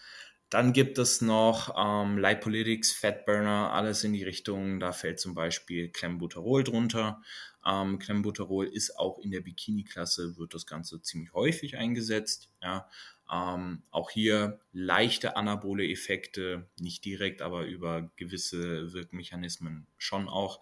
[0.49, 4.79] Dann gibt es noch ähm, Lipolytics, Fatburner, alles in die Richtung.
[4.79, 7.21] Da fällt zum Beispiel Clenbuterol drunter.
[7.65, 12.49] Ähm, Clenbuterol ist auch in der Bikini-Klasse, wird das Ganze ziemlich häufig eingesetzt.
[12.61, 12.87] Ja.
[13.29, 20.61] Ähm, auch hier leichte anabole Effekte, nicht direkt, aber über gewisse Wirkmechanismen schon auch.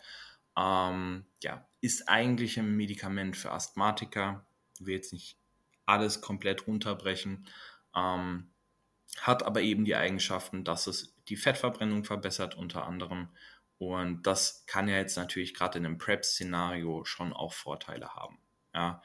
[0.58, 4.48] Ähm, ja, ist eigentlich ein Medikament für Asthmatiker.
[4.80, 5.38] Ich will jetzt nicht
[5.86, 7.48] alles komplett runterbrechen.
[7.96, 8.50] Ähm,
[9.22, 13.30] hat aber eben die Eigenschaften, dass es die Fettverbrennung verbessert unter anderem.
[13.78, 18.38] Und das kann ja jetzt natürlich gerade in einem PrEP-Szenario schon auch Vorteile haben.
[18.74, 19.02] Ja.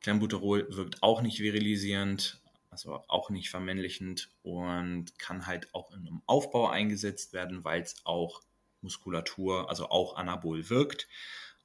[0.00, 6.22] Clenbuterol wirkt auch nicht virilisierend, also auch nicht vermännlichend und kann halt auch in einem
[6.26, 8.42] Aufbau eingesetzt werden, weil es auch
[8.82, 11.08] Muskulatur, also auch anabol wirkt.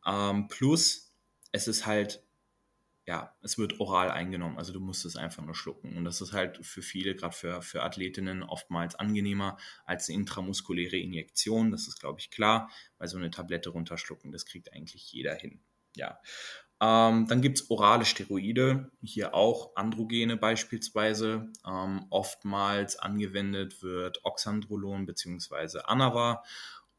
[0.06, 1.14] Ähm, plus,
[1.52, 2.24] es ist halt
[3.06, 5.98] ja, es wird oral eingenommen, also du musst es einfach nur schlucken.
[5.98, 10.98] Und das ist halt für viele, gerade für, für Athletinnen, oftmals angenehmer als eine intramuskuläre
[10.98, 11.72] Injektion.
[11.72, 15.62] Das ist, glaube ich, klar, weil so eine Tablette runterschlucken, das kriegt eigentlich jeder hin.
[15.96, 16.20] Ja.
[16.80, 21.52] Ähm, dann gibt es orale Steroide, hier auch Androgene beispielsweise.
[21.66, 25.80] Ähm, oftmals angewendet wird Oxandrolon bzw.
[25.86, 26.44] Anava.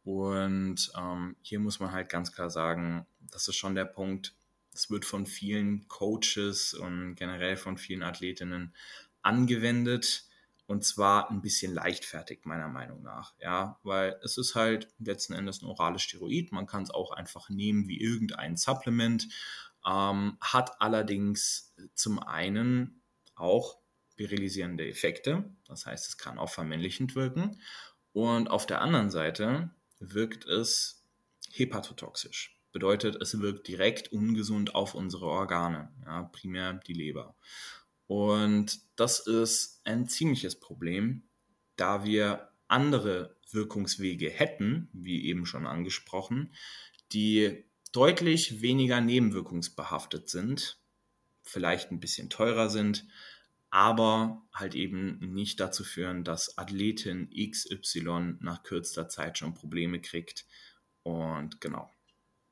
[0.05, 4.35] Und ähm, hier muss man halt ganz klar sagen, das ist schon der Punkt,
[4.73, 8.75] es wird von vielen Coaches und generell von vielen Athletinnen
[9.23, 10.25] angewendet
[10.67, 13.35] und zwar ein bisschen leichtfertig, meiner Meinung nach.
[13.39, 16.53] Ja, weil es ist halt letzten Endes ein orales Steroid.
[16.53, 19.29] Man kann es auch einfach nehmen wie irgendein Supplement.
[19.85, 23.03] Ähm, hat allerdings zum einen
[23.35, 23.79] auch
[24.17, 25.45] virilisierende Effekte.
[25.67, 27.61] Das heißt, es kann auch vermännlichend wirken.
[28.13, 31.05] Und auf der anderen Seite wirkt es
[31.51, 32.62] hepatotoxisch.
[32.73, 37.37] Bedeutet, es wirkt direkt ungesund auf unsere Organe, ja, primär die Leber.
[38.07, 41.23] Und das ist ein ziemliches Problem,
[41.77, 46.55] da wir andere Wirkungswege hätten, wie eben schon angesprochen,
[47.13, 50.79] die deutlich weniger nebenwirkungsbehaftet sind,
[51.43, 53.07] vielleicht ein bisschen teurer sind,
[53.71, 60.47] aber halt eben nicht dazu führen, dass Athletin XY nach kürzester Zeit schon Probleme kriegt.
[61.03, 61.91] Und genau,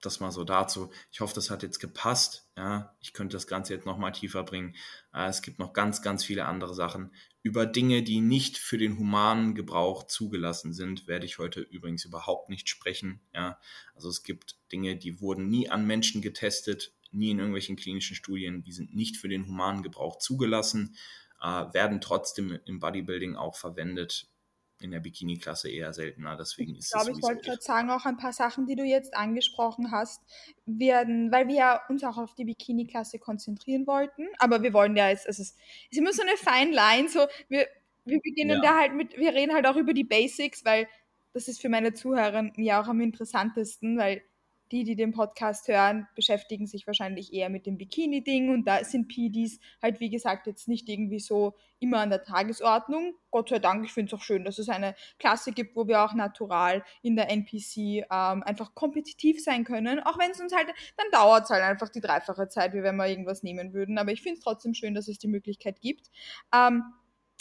[0.00, 0.90] das mal so dazu.
[1.10, 2.48] Ich hoffe, das hat jetzt gepasst.
[2.56, 4.74] Ja, ich könnte das Ganze jetzt noch mal tiefer bringen.
[5.12, 7.12] Äh, es gibt noch ganz, ganz viele andere Sachen.
[7.42, 12.48] Über Dinge, die nicht für den humanen Gebrauch zugelassen sind, werde ich heute übrigens überhaupt
[12.50, 13.20] nicht sprechen.
[13.34, 13.58] Ja,
[13.94, 18.62] also es gibt Dinge, die wurden nie an Menschen getestet, nie in irgendwelchen klinischen Studien.
[18.62, 20.96] Die sind nicht für den humanen Gebrauch zugelassen,
[21.40, 24.29] äh, werden trotzdem im Bodybuilding auch verwendet
[24.80, 26.36] in der Bikini-Klasse eher seltener.
[26.36, 29.14] Deswegen ist ich glaube, ich wollte gerade sagen, auch ein paar Sachen, die du jetzt
[29.14, 30.22] angesprochen hast,
[30.66, 35.10] werden, weil wir ja uns auch auf die Bikini-Klasse konzentrieren wollten, aber wir wollen ja,
[35.10, 35.58] es, es, ist,
[35.90, 37.66] es ist immer so eine fine Line, so wir,
[38.04, 38.72] wir beginnen ja.
[38.72, 40.88] da halt mit, wir reden halt auch über die Basics, weil
[41.32, 44.22] das ist für meine Zuhörer ja auch am interessantesten, weil
[44.72, 49.08] die, die den Podcast hören, beschäftigen sich wahrscheinlich eher mit dem Bikini-Ding und da sind
[49.08, 53.14] PDs halt, wie gesagt, jetzt nicht irgendwie so immer an der Tagesordnung.
[53.30, 56.02] Gott sei Dank, ich finde es auch schön, dass es eine Klasse gibt, wo wir
[56.02, 60.68] auch natural in der NPC ähm, einfach kompetitiv sein können, auch wenn es uns halt,
[60.96, 63.98] dann dauert es halt einfach die dreifache Zeit, wie wenn wir irgendwas nehmen würden.
[63.98, 66.10] Aber ich finde es trotzdem schön, dass es die Möglichkeit gibt.
[66.54, 66.84] Ähm,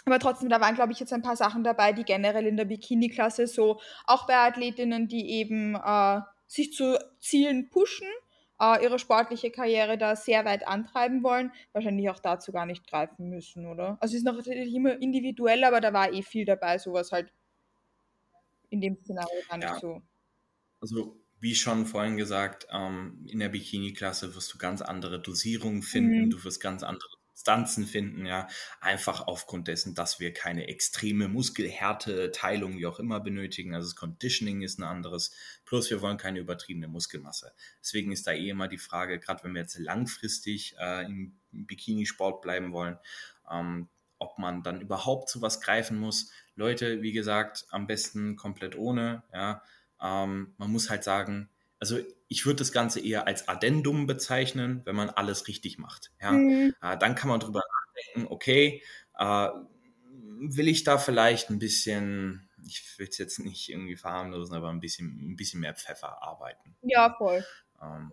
[0.05, 2.65] aber trotzdem, da waren, glaube ich, jetzt ein paar Sachen dabei, die generell in der
[2.65, 8.07] Bikini-Klasse so, auch bei Athletinnen, die eben äh, sich zu Zielen pushen,
[8.59, 13.29] äh, ihre sportliche Karriere da sehr weit antreiben wollen, wahrscheinlich auch dazu gar nicht greifen
[13.29, 13.97] müssen, oder?
[14.01, 17.31] Also es ist natürlich immer individuell, aber da war eh viel dabei, sowas halt
[18.69, 19.79] in dem Szenario gar nicht ja.
[19.79, 20.01] so.
[20.81, 26.25] Also wie schon vorhin gesagt, ähm, in der Bikini-Klasse wirst du ganz andere Dosierungen finden,
[26.25, 26.29] mhm.
[26.31, 28.49] du wirst ganz andere Substanzen finden, ja,
[28.81, 33.73] einfach aufgrund dessen, dass wir keine extreme Muskelhärte, Teilung, wie auch immer benötigen.
[33.73, 35.31] Also das Conditioning ist ein anderes.
[35.63, 37.53] Plus wir wollen keine übertriebene Muskelmasse.
[37.81, 42.41] Deswegen ist da eh immer die Frage, gerade wenn wir jetzt langfristig äh, im Bikinisport
[42.41, 42.97] bleiben wollen,
[43.49, 46.33] ähm, ob man dann überhaupt zu was greifen muss.
[46.55, 49.63] Leute, wie gesagt, am besten komplett ohne, ja.
[50.01, 51.49] Ähm, man muss halt sagen,
[51.79, 56.11] also ich würde das Ganze eher als Addendum bezeichnen, wenn man alles richtig macht.
[56.21, 56.31] Ja?
[56.31, 56.75] Mhm.
[56.81, 58.83] Äh, dann kann man drüber nachdenken, okay,
[59.17, 59.49] äh,
[60.41, 64.79] will ich da vielleicht ein bisschen, ich will es jetzt nicht irgendwie verharmlosen, aber ein
[64.79, 66.77] bisschen, ein bisschen mehr Pfeffer arbeiten.
[66.83, 67.43] Ja, voll.
[67.81, 68.11] Ähm,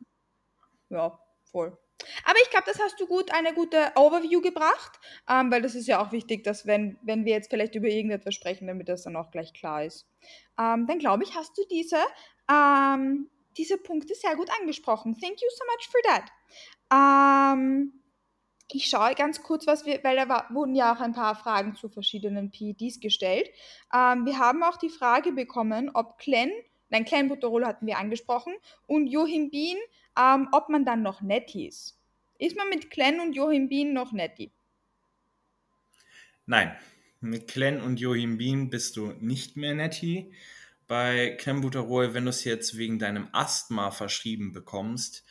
[0.89, 1.79] ja, voll.
[2.25, 4.99] Aber ich glaube, das hast du gut, eine gute Overview gebracht,
[5.29, 8.35] ähm, weil das ist ja auch wichtig, dass wenn, wenn wir jetzt vielleicht über irgendetwas
[8.35, 10.07] sprechen, damit das dann auch gleich klar ist.
[10.59, 11.99] Ähm, dann glaube ich, hast du diese
[12.51, 15.17] ähm, diese Punkte sehr gut angesprochen.
[15.19, 16.33] Thank you so much for that.
[16.93, 17.93] Ähm,
[18.73, 21.75] ich schaue ganz kurz, was wir, weil da war, wurden ja auch ein paar Fragen
[21.77, 23.49] zu verschiedenen PEDs gestellt.
[23.95, 26.51] Ähm, wir haben auch die Frage bekommen, ob Clen,
[26.89, 28.55] nein, Clenbuterol hatten wir angesprochen,
[28.87, 29.77] und Johimbin,
[30.19, 31.99] ähm, ob man dann noch netty ist.
[32.39, 34.51] Ist man mit Clen und Johimbin noch netty?
[36.45, 36.77] Nein,
[37.21, 40.33] mit Clen und Johimbin bist du nicht mehr netty
[40.87, 45.25] bei Clenbuterol, wenn du es jetzt wegen deinem Asthma verschrieben bekommst.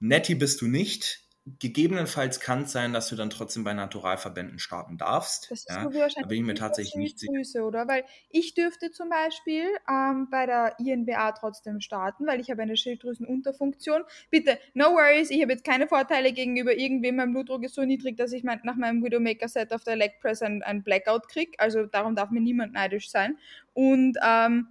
[0.00, 1.20] Netty bist du nicht.
[1.58, 5.50] Gegebenenfalls kann es sein, dass du dann trotzdem bei Naturalverbänden starten darfst.
[5.50, 7.66] Das ist ja, wahrscheinlich da bin ich mir tatsächlich nicht sicher.
[7.66, 7.88] oder?
[7.88, 12.76] Weil ich dürfte zum Beispiel ähm, bei der INBA trotzdem starten, weil ich habe eine
[12.76, 14.04] Schilddrüsenunterfunktion.
[14.30, 17.16] Bitte, no worries, ich habe jetzt keine Vorteile gegenüber irgendwem.
[17.16, 20.42] Mein Blutdruck ist so niedrig, dass ich mein, nach meinem Widowmaker-Set auf der Leg Press
[20.42, 21.58] ein, ein Blackout kriege.
[21.58, 23.36] Also darum darf mir niemand neidisch sein.
[23.74, 24.68] Und ähm,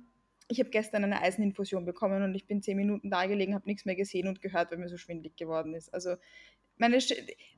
[0.52, 3.86] ich habe gestern eine Eiseninfusion bekommen und ich bin zehn Minuten da gelegen, habe nichts
[3.86, 5.94] mehr gesehen und gehört, weil mir so schwindlig geworden ist.
[5.94, 6.16] Also
[6.78, 7.14] meine Sch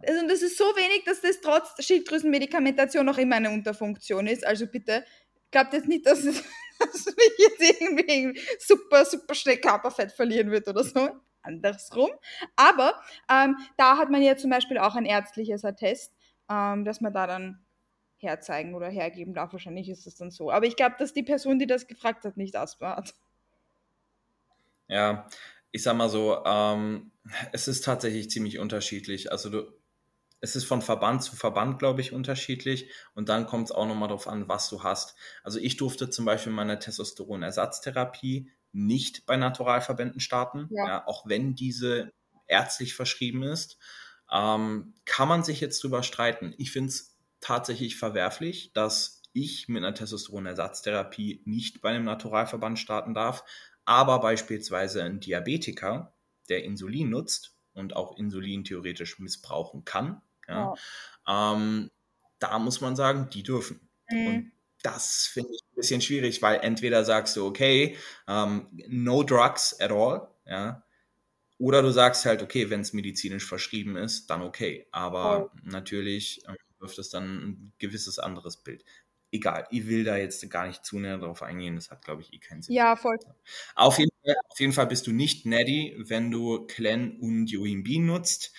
[0.06, 4.46] also das ist so wenig, dass das trotz Schilddrüsenmedikamentation noch immer eine Unterfunktion ist.
[4.46, 5.04] Also bitte
[5.50, 6.44] glaubt jetzt nicht, dass, es,
[6.80, 11.10] dass mich jetzt irgendwie super, super schnell Körperfett verlieren wird oder so.
[11.42, 12.12] Andersrum.
[12.56, 16.14] Aber ähm, da hat man ja zum Beispiel auch ein ärztliches Attest,
[16.50, 17.66] ähm, dass man da dann
[18.24, 19.52] herzeigen oder hergeben darf.
[19.54, 20.52] Wahrscheinlich ist es dann so.
[20.52, 23.14] Aber ich glaube, dass die Person, die das gefragt hat, nicht Asthma hat.
[24.88, 25.28] Ja,
[25.72, 27.12] ich sag mal so, ähm,
[27.52, 29.32] es ist tatsächlich ziemlich unterschiedlich.
[29.32, 29.72] Also du,
[30.40, 32.90] es ist von Verband zu Verband, glaube ich, unterschiedlich.
[33.16, 35.16] Und dann kommt es auch nochmal darauf an, was du hast.
[35.44, 40.88] Also ich durfte zum Beispiel meine Testosteronersatztherapie nicht bei Naturalverbänden starten, ja.
[40.88, 42.12] Ja, auch wenn diese
[42.48, 43.78] ärztlich verschrieben ist.
[44.32, 46.54] Ähm, kann man sich jetzt drüber streiten.
[46.58, 47.13] Ich finde es
[47.44, 53.44] tatsächlich verwerflich, dass ich mit einer Testosteronersatztherapie nicht bei einem Naturalverband starten darf,
[53.84, 56.14] aber beispielsweise ein Diabetiker,
[56.48, 60.74] der Insulin nutzt und auch Insulin theoretisch missbrauchen kann, ja,
[61.28, 61.54] ja.
[61.54, 61.92] Ähm,
[62.40, 63.90] da muss man sagen, die dürfen.
[64.10, 64.28] Mhm.
[64.28, 64.52] Und
[64.82, 69.92] das finde ich ein bisschen schwierig, weil entweder sagst du, okay, ähm, no drugs at
[69.92, 70.84] all, ja,
[71.58, 74.88] oder du sagst halt, okay, wenn es medizinisch verschrieben ist, dann okay.
[74.92, 75.58] Aber oh.
[75.64, 78.84] natürlich äh, wirft es dann ein gewisses anderes Bild.
[79.32, 82.32] Egal, ich will da jetzt gar nicht zu näher drauf eingehen, das hat, glaube ich,
[82.34, 82.76] eh keinen Sinn.
[82.76, 83.18] Ja, voll.
[83.74, 87.52] Auf jeden, Fall, auf jeden Fall bist du nicht Neddy, wenn du Clan und
[87.84, 88.54] Bean nutzt.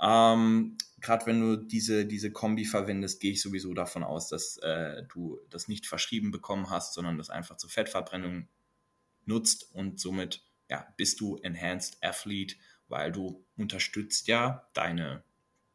[0.00, 5.02] Ähm, Gerade wenn du diese, diese Kombi verwendest, gehe ich sowieso davon aus, dass äh,
[5.12, 8.48] du das nicht verschrieben bekommen hast, sondern das einfach zur Fettverbrennung
[9.24, 12.56] nutzt und somit ja, bist du Enhanced Athlete,
[12.88, 15.24] weil du unterstützt ja deine,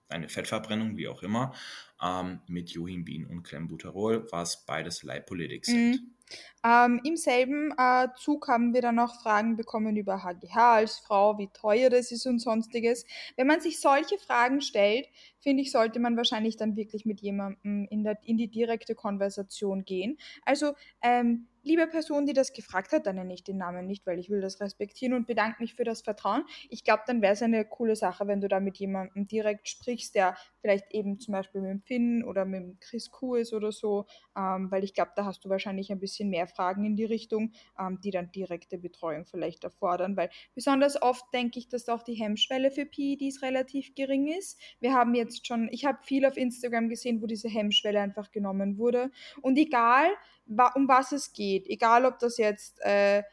[0.08, 1.54] deine Fettverbrennung, wie auch immer,
[2.02, 5.94] ähm, mit Johimbin und Clenbuterol, was beides Lipolytics mhm.
[5.94, 6.16] sind.
[6.64, 11.38] Ähm, Im selben äh, Zug haben wir dann auch Fragen bekommen über HGH als Frau,
[11.38, 13.06] wie teuer das ist und sonstiges.
[13.36, 15.08] Wenn man sich solche Fragen stellt,
[15.40, 19.86] finde ich, sollte man wahrscheinlich dann wirklich mit jemandem in, der, in die direkte Konversation
[19.86, 20.18] gehen.
[20.44, 24.20] Also ähm, liebe Person, die das gefragt hat, dann nenne ich den Namen nicht, weil
[24.20, 26.44] ich will das respektieren und bedanke mich für das Vertrauen.
[26.70, 30.16] Ich glaube, dann wäre es eine coole Sache, wenn du da mit jemandem direkt sprichst,
[30.16, 33.72] der vielleicht eben zum Beispiel mit dem Finn oder mit dem Chris Kuh ist oder
[33.72, 34.06] so,
[34.38, 37.52] ähm, weil ich glaube, da hast du wahrscheinlich ein bisschen mehr Fragen in die Richtung,
[37.80, 42.14] ähm, die dann direkte Betreuung vielleicht erfordern, weil besonders oft denke ich, dass auch die
[42.14, 44.60] Hemmschwelle für PEDs relativ gering ist.
[44.80, 48.78] Wir haben jetzt schon, ich habe viel auf Instagram gesehen, wo diese Hemmschwelle einfach genommen
[48.78, 50.08] wurde und egal,
[50.48, 51.68] um was es geht.
[51.68, 53.24] Egal, ob das jetzt, äh,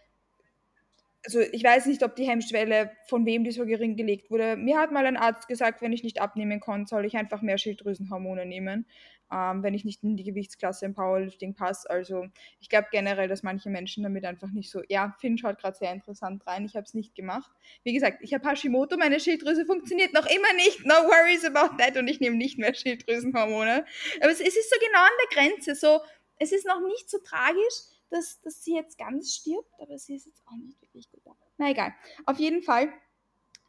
[1.25, 4.57] also ich weiß nicht, ob die Hemmschwelle von wem die so gering gelegt wurde.
[4.57, 7.59] Mir hat mal ein Arzt gesagt, wenn ich nicht abnehmen konnte, soll ich einfach mehr
[7.59, 8.87] Schilddrüsenhormone nehmen,
[9.33, 11.88] ähm, wenn ich nicht in die Gewichtsklasse im Powerlifting passe.
[11.88, 12.27] Also
[12.61, 15.92] ich glaube generell, dass manche Menschen damit einfach nicht so, ja, Finn schaut gerade sehr
[15.92, 17.51] interessant rein, ich habe es nicht gemacht.
[17.85, 21.96] Wie gesagt, ich habe Hashimoto, meine Schilddrüse funktioniert noch immer nicht, no worries about that
[21.96, 23.85] und ich nehme nicht mehr Schilddrüsenhormone.
[24.20, 26.01] Aber es, es ist so genau an der Grenze, so
[26.38, 27.75] es ist noch nicht so tragisch,
[28.11, 31.23] dass, dass sie jetzt ganz stirbt, aber sie ist jetzt auch nicht wirklich gut.
[31.57, 31.95] Na egal.
[32.27, 32.92] Auf jeden Fall,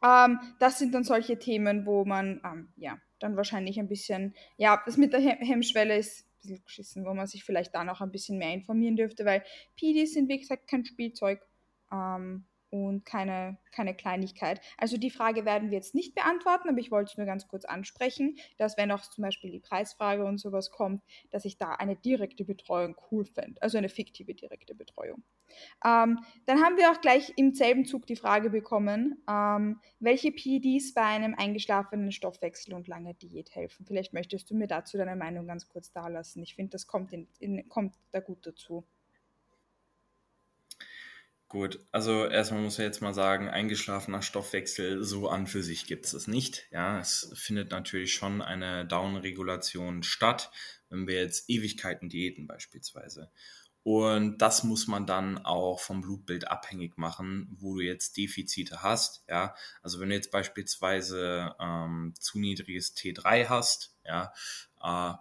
[0.02, 4.82] ähm, das sind dann solche Themen, wo man ähm, ja dann wahrscheinlich ein bisschen, ja,
[4.84, 8.10] das mit der Hemmschwelle ist ein bisschen geschissen, wo man sich vielleicht da noch ein
[8.10, 9.42] bisschen mehr informieren dürfte, weil
[9.76, 11.40] PDs sind wie gesagt kein Spielzeug.
[11.90, 14.60] Ähm, und keine, keine Kleinigkeit.
[14.78, 17.64] Also die Frage werden wir jetzt nicht beantworten, aber ich wollte es nur ganz kurz
[17.64, 21.94] ansprechen, dass wenn auch zum Beispiel die Preisfrage und sowas kommt, dass ich da eine
[21.94, 25.22] direkte Betreuung cool fände, also eine fiktive direkte Betreuung.
[25.84, 30.94] Ähm, dann haben wir auch gleich im selben Zug die Frage bekommen, ähm, welche PEDs
[30.94, 33.86] bei einem eingeschlafenen Stoffwechsel und langer Diät helfen.
[33.86, 36.42] Vielleicht möchtest du mir dazu deine Meinung ganz kurz dalassen.
[36.42, 38.84] Ich finde, das kommt, in, in, kommt da gut dazu.
[41.48, 46.12] Gut, also erstmal muss man jetzt mal sagen, eingeschlafener Stoffwechsel so an für sich gibt
[46.12, 46.66] es nicht.
[46.72, 50.50] Ja, es findet natürlich schon eine Downregulation statt,
[50.88, 53.30] wenn wir jetzt Ewigkeiten diäten beispielsweise.
[53.84, 59.22] Und das muss man dann auch vom Blutbild abhängig machen, wo du jetzt Defizite hast.
[59.28, 64.32] Ja, also wenn du jetzt beispielsweise ähm, zu niedriges T3 hast, ja,
[64.82, 65.14] äh,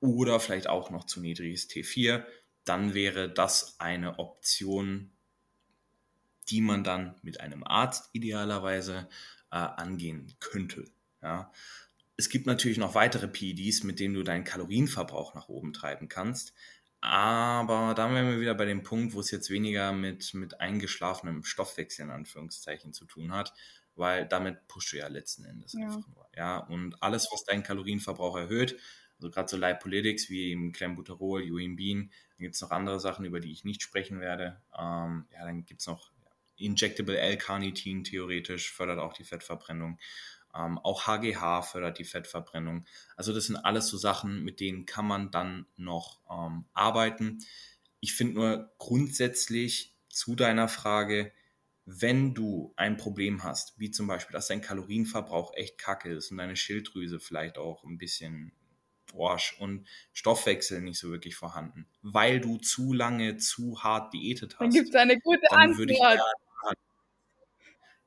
[0.00, 2.24] oder vielleicht auch noch zu niedriges T4,
[2.64, 5.12] dann wäre das eine Option,
[6.48, 9.08] die man dann mit einem Arzt idealerweise
[9.50, 10.84] äh, angehen könnte.
[11.22, 11.52] Ja.
[12.16, 16.52] Es gibt natürlich noch weitere PEDs, mit denen du deinen Kalorienverbrauch nach oben treiben kannst.
[17.00, 21.42] Aber da wären wir wieder bei dem Punkt, wo es jetzt weniger mit, mit eingeschlafenem
[21.42, 23.52] Stoffwechsel in Anführungszeichen zu tun hat,
[23.96, 25.86] weil damit pusht du ja letzten Endes ja.
[25.86, 26.28] einfach nur.
[26.36, 28.78] Ja, und alles, was deinen Kalorienverbrauch erhöht,
[29.16, 31.42] also gerade so Lipolytics wie eben Clenbuterol,
[31.74, 34.62] Bean, dann gibt es noch andere Sachen, über die ich nicht sprechen werde.
[34.78, 36.11] Ähm, ja, dann gibt es noch
[36.64, 39.98] Injectable L-Carnitin theoretisch fördert auch die Fettverbrennung.
[40.54, 42.84] Ähm, auch HGH fördert die Fettverbrennung.
[43.16, 47.38] Also das sind alles so Sachen, mit denen kann man dann noch ähm, arbeiten.
[48.00, 51.32] Ich finde nur grundsätzlich zu deiner Frage,
[51.84, 56.36] wenn du ein Problem hast, wie zum Beispiel, dass dein Kalorienverbrauch echt kacke ist und
[56.38, 58.52] deine Schilddrüse vielleicht auch ein bisschen
[59.14, 64.60] Wash und Stoffwechsel nicht so wirklich vorhanden, weil du zu lange zu hart diätet hast.
[64.60, 66.20] Dann gibt es eine gute Antwort.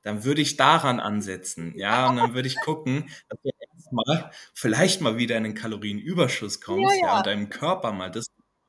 [0.05, 5.01] Dann würde ich daran ansetzen, ja, und dann würde ich gucken, dass du erstmal vielleicht
[5.01, 7.17] mal wieder in einen Kalorienüberschuss kommst, ja, ja.
[7.17, 8.27] und deinem Körper mal das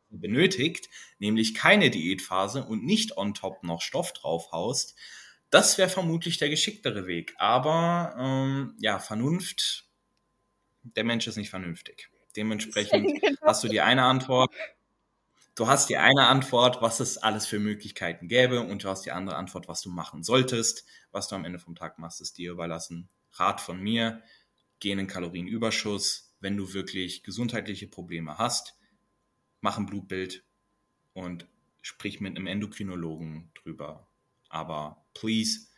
[0.09, 4.97] benötigt, nämlich keine Diätphase und nicht on top noch Stoff draufhaust,
[5.51, 7.35] das wäre vermutlich der geschicktere Weg.
[7.39, 9.85] Aber ähm, ja, Vernunft,
[10.83, 12.09] der Mensch ist nicht vernünftig.
[12.35, 13.41] Dementsprechend genau.
[13.43, 14.51] hast du die eine Antwort.
[15.55, 19.13] Du hast die eine Antwort, was es alles für Möglichkeiten gäbe, und du hast die
[19.13, 20.85] andere Antwort, was du machen solltest.
[21.17, 23.09] Was du am Ende vom Tag machst, ist dir überlassen.
[23.33, 24.23] Rat von mir,
[24.81, 26.37] geh in den Kalorienüberschuss.
[26.41, 28.79] Wenn du wirklich gesundheitliche Probleme hast,
[29.63, 30.45] mach ein Blutbild
[31.15, 31.49] und
[31.81, 34.07] sprich mit einem Endokrinologen drüber.
[34.51, 35.69] Aber please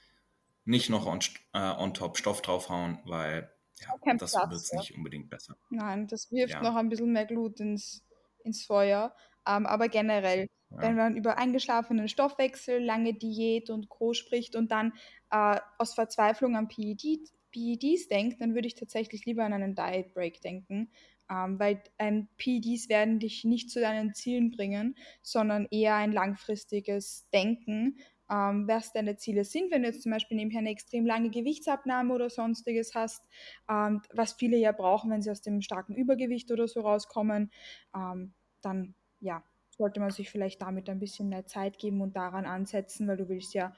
[0.65, 1.21] nicht noch on,
[1.53, 4.81] äh, on top Stoff draufhauen, weil ja, das wird es ja.
[4.81, 5.57] nicht unbedingt besser.
[5.71, 6.63] Nein, das wirft ja.
[6.63, 8.05] noch ein bisschen mehr Glut ins,
[8.43, 9.15] ins Feuer.
[9.47, 14.13] Ähm, aber generell, wenn man über eingeschlafenen Stoffwechsel, lange Diät und Co.
[14.13, 14.93] spricht und dann
[15.31, 20.13] äh, aus Verzweiflung an PED, PEDs denkt, dann würde ich tatsächlich lieber an einen Diet
[20.13, 20.91] Break denken,
[21.31, 27.29] ähm, weil ähm, PEDs werden dich nicht zu deinen Zielen bringen, sondern eher ein langfristiges
[27.33, 27.99] Denken,
[28.31, 29.71] ähm, was deine Ziele sind.
[29.71, 33.25] Wenn du jetzt zum Beispiel nebenher eine extrem lange Gewichtsabnahme oder sonstiges hast,
[33.71, 37.51] ähm, was viele ja brauchen, wenn sie aus dem starken Übergewicht oder so rauskommen,
[37.95, 39.43] ähm, dann ja,
[39.79, 43.29] sollte man sich vielleicht damit ein bisschen mehr Zeit geben und daran ansetzen, weil du
[43.29, 43.73] willst ja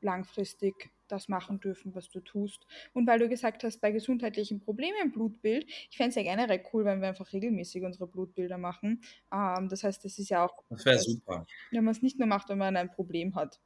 [0.00, 2.66] langfristig das machen dürfen, was du tust.
[2.92, 6.62] Und weil du gesagt hast, bei gesundheitlichen Problemen im Blutbild, ich fände es ja generell
[6.72, 9.00] cool, wenn wir einfach regelmäßig unsere Blutbilder machen.
[9.32, 10.62] Ähm, das heißt, das ist ja auch.
[10.68, 11.46] Das wäre super.
[11.70, 13.58] Wenn man es nicht nur macht, wenn man ein Problem hat.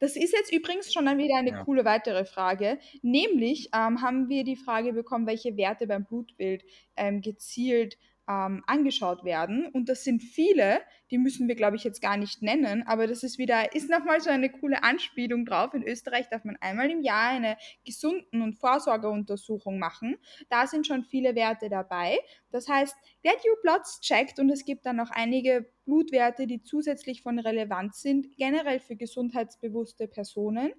[0.00, 1.64] Das ist jetzt übrigens schon dann wieder eine ja.
[1.64, 2.78] coole weitere Frage.
[3.02, 6.64] Nämlich ähm, haben wir die Frage bekommen, welche Werte beim Blutbild
[6.96, 7.96] ähm, gezielt
[8.28, 9.66] ähm, angeschaut werden.
[9.72, 13.22] Und das sind viele, die müssen wir, glaube ich, jetzt gar nicht nennen, aber das
[13.22, 15.72] ist wieder, ist nochmal so eine coole Anspielung drauf.
[15.72, 17.56] In Österreich darf man einmal im Jahr eine
[17.86, 20.16] gesunden und Vorsorgeuntersuchung machen.
[20.50, 22.18] Da sind schon viele Werte dabei.
[22.50, 27.22] Das heißt, Get Your Plots checkt und es gibt dann noch einige Blutwerte, die zusätzlich
[27.22, 30.72] von Relevanz sind, generell für gesundheitsbewusste Personen,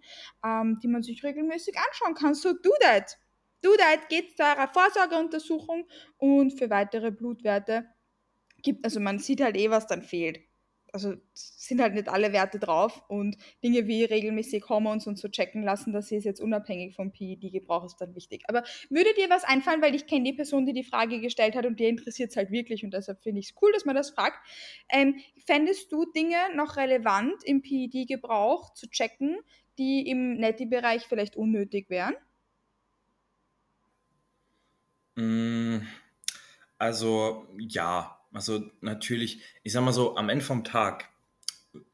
[0.45, 2.35] ähm, die man sich regelmäßig anschauen kann.
[2.35, 3.17] So do that!
[3.61, 5.85] Du, da geht zu eurer Vorsorgeuntersuchung
[6.17, 7.85] und für weitere Blutwerte
[8.61, 10.39] gibt, also man sieht halt eh, was dann fehlt.
[10.91, 15.61] Also sind halt nicht alle Werte drauf und Dinge wie regelmäßig Hormons und so checken
[15.61, 18.43] lassen, das ist jetzt unabhängig vom PED-Gebrauch ist dann wichtig.
[18.47, 21.67] Aber würde dir was einfallen, weil ich kenne die Person, die die Frage gestellt hat
[21.67, 24.09] und dir interessiert es halt wirklich und deshalb finde ich es cool, dass man das
[24.09, 24.39] fragt.
[24.91, 29.37] Ähm, fändest du Dinge noch relevant im PED-Gebrauch zu checken,
[29.77, 32.15] die im Netty-Bereich vielleicht unnötig wären?
[35.19, 35.85] Mm,
[36.77, 41.09] also ja, also natürlich, ich sag mal so, am Ende vom Tag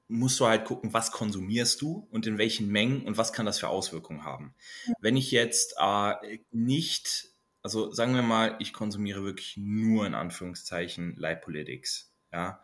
[0.08, 3.60] musst du halt gucken, was konsumierst du und in welchen Mengen und was kann das
[3.60, 4.54] für Auswirkungen haben.
[5.00, 7.30] Wenn ich jetzt äh, nicht,
[7.64, 12.62] also sagen wir mal, ich konsumiere wirklich nur in Anführungszeichen Lipolytics, ja,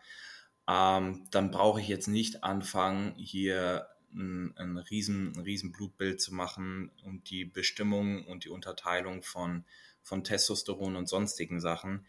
[0.69, 6.35] ähm, dann brauche ich jetzt nicht anfangen, hier ein, ein, riesen, ein riesen Blutbild zu
[6.35, 9.65] machen und die Bestimmung und die Unterteilung von
[10.03, 12.05] von Testosteron und sonstigen Sachen.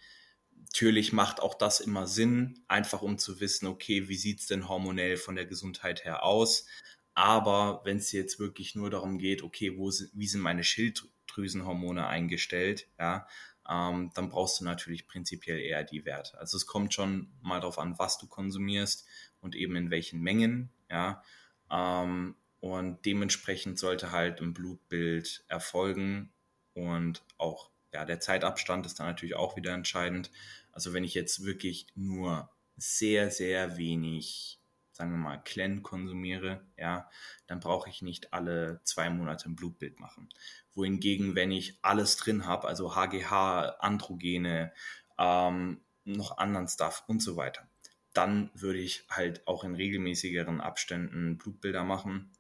[0.57, 4.69] Natürlich macht auch das immer Sinn, einfach um zu wissen, okay, wie sieht es denn
[4.69, 6.67] hormonell von der Gesundheit her aus?
[7.15, 12.89] Aber wenn es jetzt wirklich nur darum geht, okay, wo, wie sind meine Schilddrüsenhormone eingestellt,
[12.99, 13.27] ja,
[13.69, 16.39] ähm, dann brauchst du natürlich prinzipiell eher die Werte.
[16.39, 19.07] Also es kommt schon mal darauf an, was du konsumierst
[19.41, 21.23] und eben in welchen Mengen, ja.
[21.71, 26.33] Ähm, und dementsprechend sollte halt ein Blutbild erfolgen
[26.75, 30.31] und auch ja, der Zeitabstand ist dann natürlich auch wieder entscheidend.
[30.73, 34.61] Also wenn ich jetzt wirklich nur sehr, sehr wenig,
[34.93, 37.11] sagen wir mal, Clen konsumiere, ja,
[37.47, 40.29] dann brauche ich nicht alle zwei Monate ein Blutbild machen.
[40.75, 44.73] Wohingegen, wenn ich alles drin habe, also HGH, Androgene,
[45.19, 47.69] ähm, noch anderen Stuff und so weiter,
[48.15, 52.33] dann würde ich halt auch in regelmäßigeren Abständen Blutbilder machen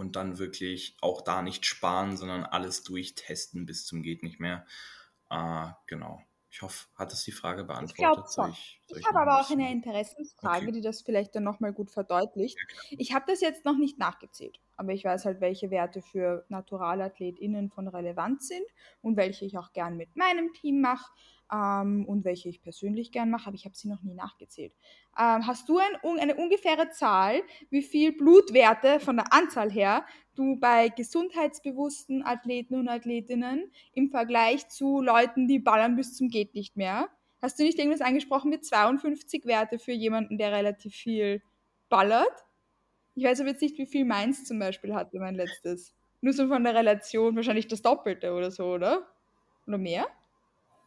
[0.00, 4.64] und dann wirklich auch da nicht sparen, sondern alles durchtesten bis zum geht nicht mehr.
[5.28, 6.22] Äh, genau.
[6.52, 8.26] Ich hoffe, hat das die Frage beantwortet?
[8.26, 10.72] Ich glaube Ich, ich, habe aber auch eine Interessensfrage, okay.
[10.72, 12.58] die das vielleicht dann nochmal gut verdeutlicht.
[12.90, 17.70] Ich habe das jetzt noch nicht nachgezählt, aber ich weiß halt, welche Werte für NaturallathletInnen
[17.70, 18.66] von Relevanz sind
[19.00, 21.12] und welche ich auch gern mit meinem Team mache
[21.52, 24.72] ähm, und welche ich persönlich gern mache, aber ich habe sie noch nie nachgezählt.
[25.18, 30.56] Ähm, hast du ein, eine ungefähre Zahl, wie viel Blutwerte von der Anzahl her du
[30.56, 36.76] bei gesundheitsbewussten Athleten und Athletinnen im Vergleich zu Leuten, die ballern bis zum geht nicht
[36.76, 37.08] mehr?
[37.42, 41.42] Hast du nicht irgendwas angesprochen mit 52 Werte für jemanden, der relativ viel
[41.88, 42.44] ballert?
[43.14, 45.94] Ich weiß aber jetzt nicht, wie viel meins zum Beispiel hatte, mein letztes.
[46.20, 49.06] Nur so von der Relation wahrscheinlich das Doppelte oder so, oder?
[49.66, 50.06] Oder mehr?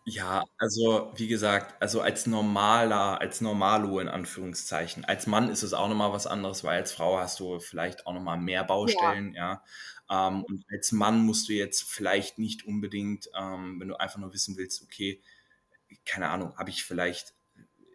[0.08, 5.06] Ja, also wie gesagt, also als normaler, als Normalo in Anführungszeichen.
[5.06, 8.14] Als Mann ist es auch nochmal was anderes, weil als Frau hast du vielleicht auch
[8.14, 9.64] nochmal mehr Baustellen, ja.
[10.10, 14.34] Ähm, und als Mann musst du jetzt vielleicht nicht unbedingt, ähm, wenn du einfach nur
[14.34, 15.22] wissen willst, okay,
[16.06, 17.34] keine Ahnung, habe ich vielleicht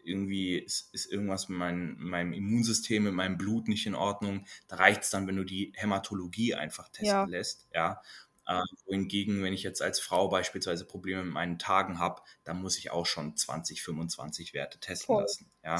[0.04, 4.46] irgendwie, ist, ist irgendwas mit, mein, meinem Immunsystem, mit meinem Blut nicht in Ordnung.
[4.68, 7.26] Da reicht es dann, wenn du die Hämatologie einfach testen Ja.
[7.30, 8.00] lässt, ja.
[8.48, 12.78] Äh, wohingegen, wenn ich jetzt als Frau beispielsweise Probleme mit meinen Tagen habe, dann muss
[12.78, 15.22] ich auch schon 20, 25 Werte testen Voll.
[15.22, 15.50] lassen.
[15.62, 15.78] Ja.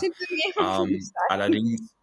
[0.61, 1.01] Ähm,
[1.31, 1.95] allerdings,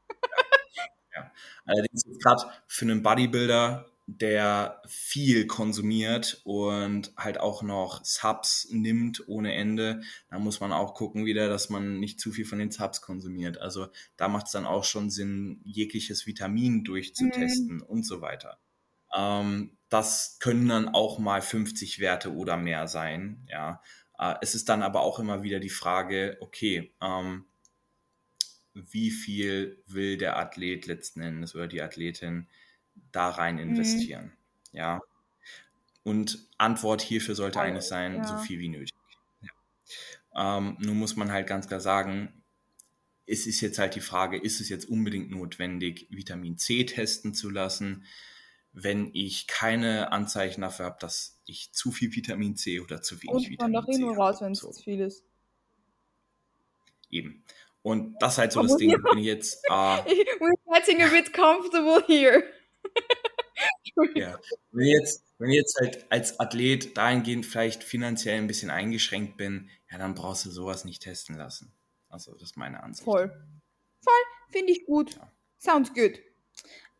[1.13, 1.32] ja,
[1.66, 9.53] allerdings gerade für einen Bodybuilder, der viel konsumiert und halt auch noch Subs nimmt ohne
[9.53, 13.01] Ende, da muss man auch gucken wieder, dass man nicht zu viel von den Subs
[13.01, 13.59] konsumiert.
[13.59, 13.88] Also
[14.18, 18.59] da macht es dann auch schon Sinn, jegliches Vitamin durchzutesten und so weiter.
[19.16, 23.47] Ähm, das können dann auch mal 50 Werte oder mehr sein.
[23.49, 23.81] Ja.
[24.17, 27.45] Äh, es ist dann aber auch immer wieder die Frage, okay, ähm,
[28.73, 32.47] wie viel will der Athlet letzten Endes oder die Athletin
[33.11, 34.33] da rein investieren?
[34.71, 35.01] Ja.
[36.03, 38.39] Und Antwort hierfür sollte Alles, eigentlich sein, so ja.
[38.39, 38.95] viel wie nötig.
[39.41, 40.57] Ja.
[40.57, 42.43] Ähm, nun muss man halt ganz klar sagen,
[43.25, 47.49] es ist jetzt halt die Frage, ist es jetzt unbedingt notwendig, Vitamin C testen zu
[47.49, 48.05] lassen,
[48.78, 53.34] wenn ich keine Anzeichen dafür habe, dass ich zu viel Vitamin C oder zu wenig
[53.34, 54.19] Und Vitamin doch eh C nur habe.
[54.21, 55.23] raus, wenn es So, zu viel ist.
[57.09, 57.43] eben.
[57.82, 61.34] Und das ist halt so das Ding, wenn ich jetzt äh, We're getting a bit
[61.34, 62.43] comfortable here.
[64.13, 64.38] Ja,
[64.71, 69.38] wenn ich jetzt, wenn ich jetzt halt als Athlet dahingehend vielleicht finanziell ein bisschen eingeschränkt
[69.38, 71.71] bin, ja, dann brauchst du sowas nicht testen lassen.
[72.09, 73.05] Also, das ist meine Ansicht.
[73.05, 73.30] Voll.
[74.01, 74.13] Voll,
[74.51, 75.15] finde ich gut.
[75.15, 75.32] Ja.
[75.59, 76.19] Sounds good.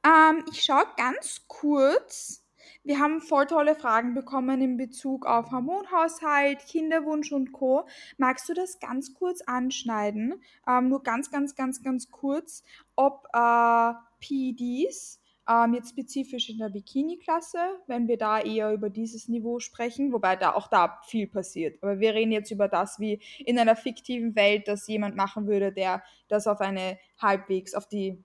[0.06, 2.44] Ähm, ich schaue ganz kurz.
[2.84, 7.88] Wir haben voll tolle Fragen bekommen in Bezug auf Hormonhaushalt, Kinderwunsch und Co.
[8.18, 10.36] Magst du das ganz kurz anschneiden?
[10.68, 12.64] Ähm, nur ganz, ganz, ganz, ganz kurz,
[12.96, 19.28] ob äh, PEDs ähm, jetzt spezifisch in der Bikini-Klasse, wenn wir da eher über dieses
[19.28, 21.82] Niveau sprechen, wobei da auch da viel passiert.
[21.82, 25.72] Aber wir reden jetzt über das, wie in einer fiktiven Welt das jemand machen würde,
[25.72, 28.24] der das auf eine halbwegs, auf die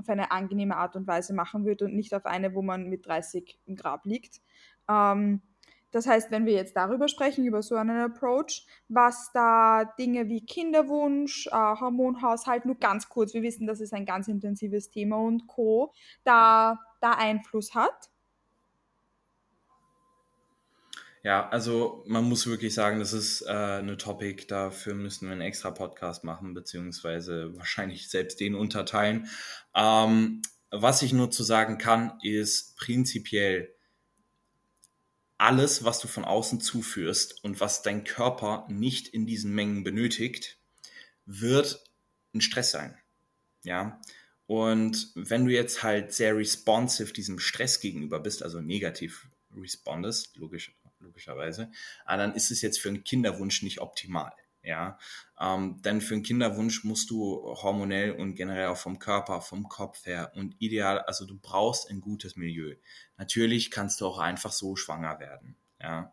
[0.00, 3.06] auf eine angenehme Art und Weise machen würde und nicht auf eine, wo man mit
[3.06, 4.40] 30 im Grab liegt.
[4.88, 5.42] Ähm,
[5.92, 10.44] das heißt, wenn wir jetzt darüber sprechen, über so einen Approach, was da Dinge wie
[10.44, 15.48] Kinderwunsch, äh, Hormonhaushalt, nur ganz kurz, wir wissen, das ist ein ganz intensives Thema und
[15.48, 15.92] Co.,
[16.22, 18.10] da, da Einfluss hat.
[21.22, 25.42] Ja, also man muss wirklich sagen, das ist äh, eine Topic, dafür müssen wir einen
[25.42, 29.28] extra Podcast machen, beziehungsweise wahrscheinlich selbst den unterteilen.
[29.74, 30.40] Ähm,
[30.70, 33.74] was ich nur zu sagen kann, ist prinzipiell
[35.36, 40.58] alles, was du von außen zuführst und was dein Körper nicht in diesen Mengen benötigt,
[41.26, 41.84] wird
[42.34, 42.96] ein Stress sein.
[43.64, 44.00] Ja.
[44.46, 50.76] Und wenn du jetzt halt sehr responsive diesem Stress gegenüber bist, also negativ respondest, logisch,
[51.00, 51.70] logischerweise,
[52.04, 54.32] ah, dann ist es jetzt für einen Kinderwunsch nicht optimal.
[54.62, 54.98] Ja,
[55.40, 60.04] ähm, denn für einen Kinderwunsch musst du hormonell und generell auch vom Körper, vom Kopf
[60.04, 62.74] her und ideal, also du brauchst ein gutes Milieu.
[63.16, 65.56] Natürlich kannst du auch einfach so schwanger werden.
[65.80, 66.12] Ja,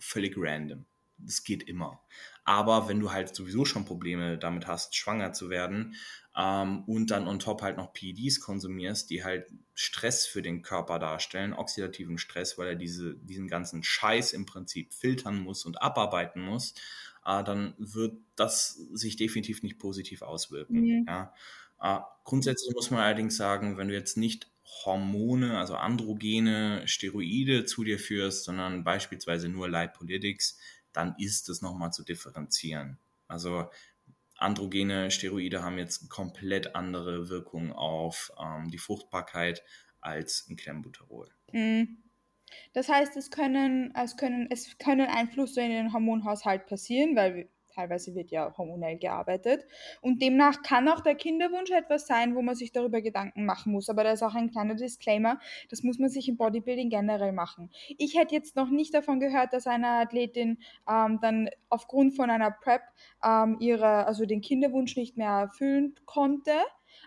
[0.00, 0.84] völlig random.
[1.24, 2.00] Das geht immer.
[2.44, 5.94] Aber wenn du halt sowieso schon Probleme damit hast, schwanger zu werden
[6.36, 10.98] ähm, und dann on top halt noch PEDs konsumierst, die halt Stress für den Körper
[10.98, 16.42] darstellen, oxidativen Stress, weil er diese, diesen ganzen Scheiß im Prinzip filtern muss und abarbeiten
[16.42, 16.74] muss,
[17.24, 20.80] äh, dann wird das sich definitiv nicht positiv auswirken.
[20.80, 21.04] Mhm.
[21.06, 21.34] Ja.
[21.80, 24.50] Äh, grundsätzlich muss man allerdings sagen, wenn du jetzt nicht
[24.84, 30.58] Hormone, also Androgene, Steroide zu dir führst, sondern beispielsweise nur Lipolytics,
[30.92, 32.98] dann ist es nochmal zu differenzieren.
[33.28, 33.70] Also
[34.36, 39.62] androgene Steroide haben jetzt komplett andere Wirkung auf ähm, die Fruchtbarkeit
[40.00, 41.28] als ein Clenbuterol.
[41.52, 42.02] Mhm.
[42.72, 47.48] Das heißt, es können, es können, es können Einflüsse in den Hormonhaushalt passieren, weil wir-
[47.70, 49.66] teilweise wird ja hormonell gearbeitet.
[50.00, 53.88] Und demnach kann auch der Kinderwunsch etwas sein, wo man sich darüber Gedanken machen muss.
[53.88, 55.38] Aber da ist auch ein kleiner Disclaimer,
[55.70, 57.70] das muss man sich im Bodybuilding generell machen.
[57.98, 60.58] Ich hätte jetzt noch nicht davon gehört, dass eine Athletin
[60.88, 62.82] ähm, dann aufgrund von einer Prep
[63.24, 66.52] ähm, ihre, also den Kinderwunsch nicht mehr erfüllen konnte.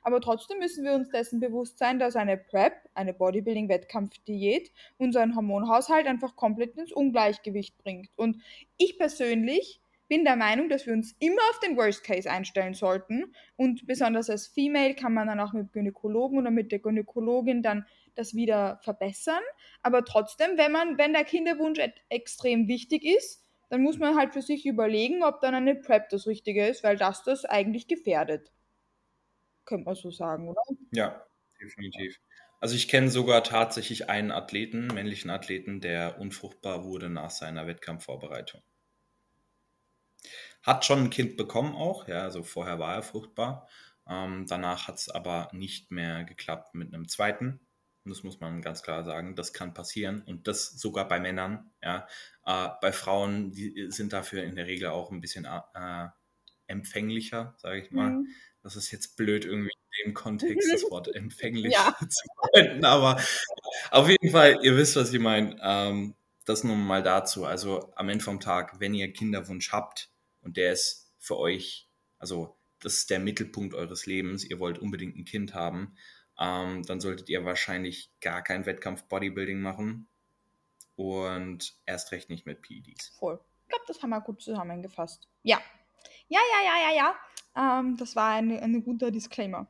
[0.02, 6.08] Aber trotzdem müssen wir uns dessen bewusst sein, dass eine Prep, eine Bodybuilding-Wettkampfdiät, unseren Hormonhaushalt
[6.08, 8.10] einfach komplett ins Ungleichgewicht bringt.
[8.16, 8.42] Und
[8.78, 9.82] ich persönlich
[10.14, 13.34] bin der Meinung, dass wir uns immer auf den Worst Case einstellen sollten.
[13.56, 17.88] Und besonders als Female kann man dann auch mit Gynäkologen oder mit der Gynäkologin dann
[18.14, 19.42] das wieder verbessern.
[19.82, 24.44] Aber trotzdem, wenn man, wenn der Kinderwunsch extrem wichtig ist, dann muss man halt für
[24.44, 28.52] sich überlegen, ob dann eine Prep das Richtige ist, weil das das eigentlich gefährdet.
[29.66, 30.62] Könnte man so sagen, oder?
[30.92, 31.26] Ja,
[31.60, 32.20] definitiv.
[32.60, 38.62] Also ich kenne sogar tatsächlich einen Athleten, männlichen Athleten, der unfruchtbar wurde nach seiner Wettkampfvorbereitung.
[40.64, 43.68] Hat schon ein Kind bekommen auch, ja, also vorher war er fruchtbar.
[44.08, 47.60] Ähm, danach hat es aber nicht mehr geklappt mit einem zweiten.
[48.06, 51.72] Und das muss man ganz klar sagen, das kann passieren und das sogar bei Männern.
[51.82, 52.08] Ja.
[52.46, 56.08] Äh, bei Frauen, die sind dafür in der Regel auch ein bisschen äh,
[56.68, 58.10] empfänglicher, sage ich mal.
[58.12, 58.28] Mhm.
[58.62, 61.96] Das ist jetzt blöd irgendwie in dem Kontext, das Wort empfänglich ja.
[62.10, 63.22] zu verwenden, aber
[63.92, 65.58] auf jeden Fall, ihr wisst, was ich meine.
[65.62, 67.46] Ähm, das nun mal dazu.
[67.46, 70.13] Also am Ende vom Tag, wenn ihr Kinderwunsch habt
[70.44, 71.90] und der ist für euch,
[72.20, 75.96] also das ist der Mittelpunkt eures Lebens, ihr wollt unbedingt ein Kind haben,
[76.40, 80.08] ähm, dann solltet ihr wahrscheinlich gar kein Wettkampf-Bodybuilding machen
[80.96, 83.10] und erst recht nicht mit PEDs.
[83.20, 83.40] Voll.
[83.64, 85.28] Ich glaube, das haben wir gut zusammengefasst.
[85.44, 85.62] Ja.
[86.28, 87.16] Ja, ja, ja, ja,
[87.56, 87.80] ja.
[87.80, 89.68] Ähm, das war ein, ein guter Disclaimer.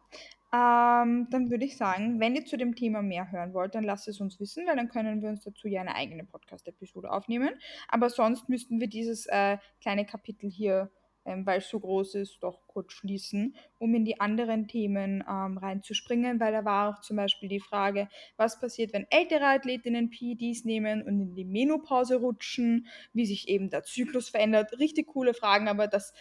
[0.53, 4.07] Ähm, dann würde ich sagen, wenn ihr zu dem Thema mehr hören wollt, dann lasst
[4.07, 7.49] es uns wissen, weil dann können wir uns dazu ja eine eigene Podcast-Episode aufnehmen.
[7.87, 10.91] Aber sonst müssten wir dieses äh, kleine Kapitel hier,
[11.25, 15.57] ähm, weil es so groß ist, doch kurz schließen, um in die anderen Themen ähm,
[15.57, 20.65] reinzuspringen, weil da war auch zum Beispiel die Frage, was passiert, wenn ältere Athletinnen PEDs
[20.65, 24.77] nehmen und in die Menopause rutschen, wie sich eben der Zyklus verändert.
[24.77, 26.13] Richtig coole Fragen, aber das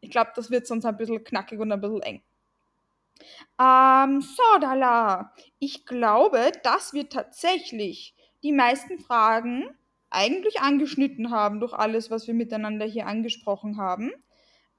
[0.00, 2.22] ich glaube, das wird sonst ein bisschen knackig und ein bisschen eng.
[3.60, 5.32] Ähm, so, Dala.
[5.58, 9.64] Ich glaube, dass wir tatsächlich die meisten Fragen
[10.10, 14.12] eigentlich angeschnitten haben durch alles, was wir miteinander hier angesprochen haben.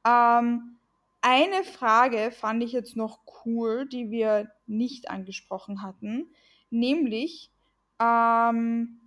[0.06, 0.78] Ähm,
[1.22, 6.28] eine Frage fand ich jetzt noch cool, die wir nicht angesprochen hatten,
[6.70, 7.50] nämlich
[8.00, 9.00] ähm,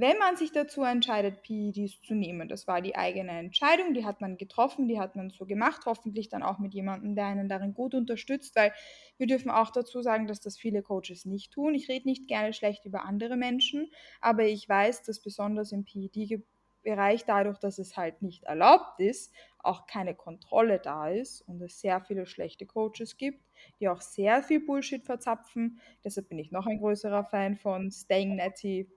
[0.00, 4.20] wenn man sich dazu entscheidet, PEDs zu nehmen, das war die eigene Entscheidung, die hat
[4.20, 7.74] man getroffen, die hat man so gemacht, hoffentlich dann auch mit jemandem, der einen darin
[7.74, 8.72] gut unterstützt, weil
[9.16, 11.74] wir dürfen auch dazu sagen, dass das viele Coaches nicht tun.
[11.74, 13.90] Ich rede nicht gerne schlecht über andere Menschen,
[14.20, 19.88] aber ich weiß, dass besonders im PED-Bereich, dadurch, dass es halt nicht erlaubt ist, auch
[19.88, 23.42] keine Kontrolle da ist und es sehr viele schlechte Coaches gibt,
[23.80, 25.80] die auch sehr viel Bullshit verzapfen.
[26.04, 28.88] Deshalb bin ich noch ein größerer Fan von Staying Netty,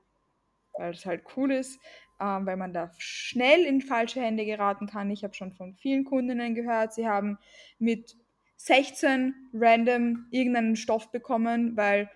[0.82, 1.80] weil es halt cool ist,
[2.20, 5.12] ähm, weil man da schnell in falsche Hände geraten kann.
[5.12, 7.38] Ich habe schon von vielen Kundinnen gehört, sie haben
[7.78, 8.18] mit
[8.58, 12.10] 16 random irgendeinen Stoff bekommen, weil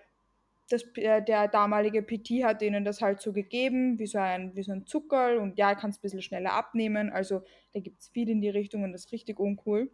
[0.68, 4.62] das, äh, der damalige PT hat ihnen das halt so gegeben, wie so ein, wie
[4.62, 7.10] so ein Zuckerl und ja, kannst ein bisschen schneller abnehmen.
[7.10, 7.42] Also
[7.72, 9.90] da gibt es viel in die Richtung und das ist richtig uncool.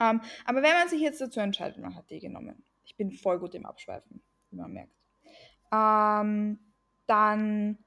[0.00, 2.64] Ähm, aber wenn man sich jetzt dazu entscheidet, man hat die genommen.
[2.84, 4.92] Ich bin voll gut im Abschweifen, wie man merkt.
[5.72, 6.58] Ähm,
[7.06, 7.78] dann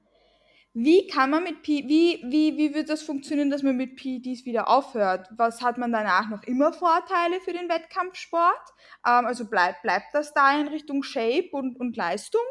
[0.80, 4.44] wie kann man mit P wie, wie, wie wird das funktionieren, dass man mit PEDs
[4.44, 5.28] wieder aufhört?
[5.36, 8.70] Was hat man danach noch immer Vorteile für den Wettkampfsport?
[9.04, 12.42] Ähm, also bleibt, bleibt das da in Richtung Shape und, und Leistung?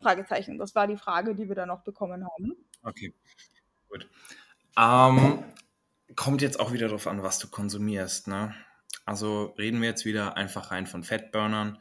[0.00, 2.56] Fragezeichen, das war die Frage, die wir da noch bekommen haben.
[2.82, 3.12] Okay,
[3.90, 4.08] gut.
[4.78, 5.44] Ähm,
[6.14, 8.28] kommt jetzt auch wieder darauf an, was du konsumierst.
[8.28, 8.54] Ne?
[9.04, 11.78] Also reden wir jetzt wieder einfach rein von Fettburnern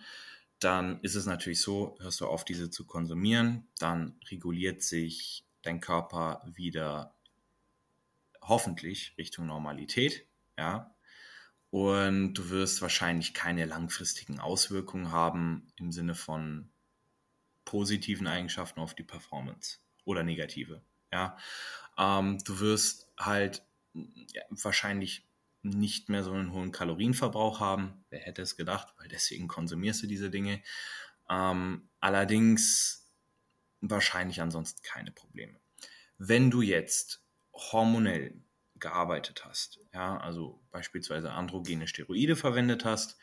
[0.65, 5.79] dann ist es natürlich so, hörst du auf, diese zu konsumieren, dann reguliert sich dein
[5.79, 7.13] Körper wieder
[8.41, 10.25] hoffentlich Richtung Normalität,
[10.57, 10.95] ja.
[11.69, 16.71] Und du wirst wahrscheinlich keine langfristigen Auswirkungen haben im Sinne von
[17.63, 21.37] positiven Eigenschaften auf die Performance oder negative, ja.
[21.95, 23.63] Ähm, du wirst halt
[23.93, 25.27] ja, wahrscheinlich
[25.65, 28.05] nicht mehr so einen hohen Kalorienverbrauch haben.
[28.09, 30.61] Wer hätte es gedacht, weil deswegen konsumierst du diese Dinge.
[31.29, 33.11] Ähm, allerdings
[33.81, 35.59] wahrscheinlich ansonsten keine Probleme.
[36.17, 38.41] Wenn du jetzt hormonell
[38.75, 43.17] gearbeitet hast, ja, also beispielsweise androgene Steroide verwendet hast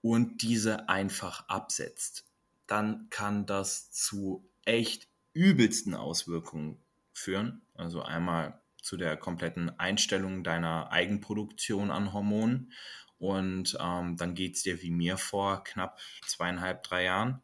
[0.00, 2.24] und diese einfach absetzt,
[2.66, 6.82] dann kann das zu echt übelsten Auswirkungen
[7.12, 7.62] führen.
[7.74, 12.72] Also einmal zu der kompletten Einstellung deiner Eigenproduktion an Hormonen.
[13.18, 17.42] Und ähm, dann geht es dir wie mir vor knapp zweieinhalb, drei Jahren,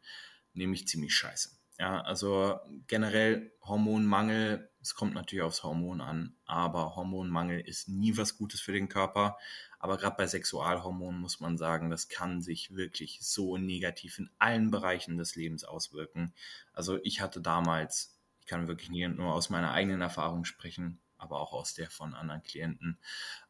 [0.53, 1.51] nämlich ziemlich scheiße.
[1.79, 8.37] Ja, also generell Hormonmangel, es kommt natürlich aufs Hormon an, aber Hormonmangel ist nie was
[8.37, 9.37] Gutes für den Körper.
[9.79, 14.71] Aber gerade bei Sexualhormonen muss man sagen, das kann sich wirklich so negativ in allen
[14.71, 16.33] Bereichen des Lebens auswirken.
[16.73, 21.53] Also ich hatte damals, ich kann wirklich nur aus meiner eigenen Erfahrung sprechen, aber auch
[21.53, 22.99] aus der von anderen Klienten,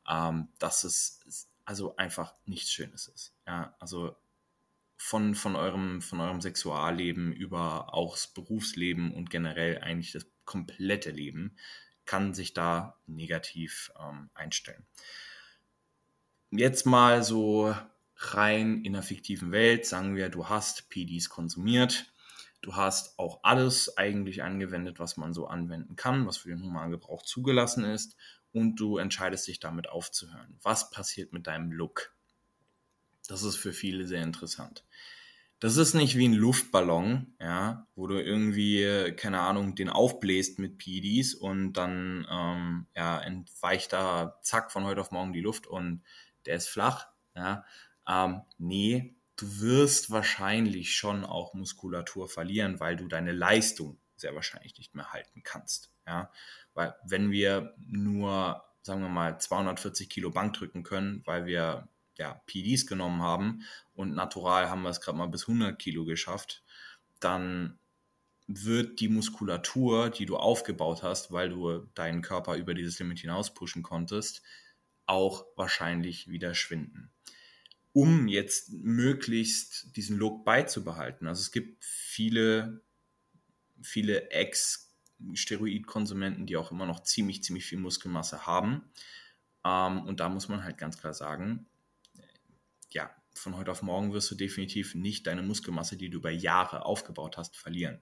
[0.09, 3.33] ähm, dass es also einfach nichts Schönes ist.
[3.45, 4.15] Ja, also
[4.95, 11.11] von, von, eurem, von eurem Sexualleben über auch das Berufsleben und generell eigentlich das komplette
[11.11, 11.55] Leben
[12.05, 14.85] kann sich da negativ ähm, einstellen.
[16.49, 17.75] Jetzt mal so
[18.15, 22.11] rein in der fiktiven Welt, sagen wir, du hast PDs konsumiert,
[22.61, 27.23] du hast auch alles eigentlich angewendet, was man so anwenden kann, was für den Humangebrauch
[27.23, 28.15] zugelassen ist
[28.51, 30.57] und du entscheidest dich damit aufzuhören.
[30.61, 32.15] Was passiert mit deinem Look?
[33.27, 34.85] Das ist für viele sehr interessant.
[35.59, 40.77] Das ist nicht wie ein Luftballon, ja, wo du irgendwie, keine Ahnung, den aufbläst mit
[40.77, 46.03] PDs und dann ähm, ja, entweicht da zack von heute auf morgen die Luft und
[46.45, 47.07] der ist flach.
[47.35, 47.65] Ja.
[48.07, 54.77] Ähm, nee, du wirst wahrscheinlich schon auch Muskulatur verlieren, weil du deine Leistung sehr wahrscheinlich
[54.77, 55.91] nicht mehr halten kannst.
[56.05, 56.31] Ja.
[56.73, 62.41] Weil wenn wir nur, sagen wir mal, 240 Kilo Bank drücken können, weil wir ja,
[62.47, 63.63] PDs genommen haben
[63.93, 66.63] und natural haben wir es gerade mal bis 100 Kilo geschafft,
[67.19, 67.79] dann
[68.47, 73.53] wird die Muskulatur, die du aufgebaut hast, weil du deinen Körper über dieses Limit hinaus
[73.53, 74.41] pushen konntest,
[75.05, 77.11] auch wahrscheinlich wieder schwinden.
[77.97, 81.25] Um jetzt möglichst diesen Look beizubehalten.
[81.25, 82.83] Also es gibt viele,
[83.81, 88.83] viele Ex-Steroidkonsumenten, die auch immer noch ziemlich, ziemlich viel Muskelmasse haben.
[89.65, 91.65] Ähm, und da muss man halt ganz klar sagen,
[92.91, 96.85] ja, von heute auf morgen wirst du definitiv nicht deine Muskelmasse, die du über Jahre
[96.85, 97.99] aufgebaut hast, verlieren.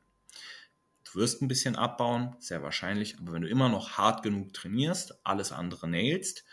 [1.05, 5.25] Du wirst ein bisschen abbauen, sehr wahrscheinlich, aber wenn du immer noch hart genug trainierst,
[5.25, 6.43] alles andere nailst,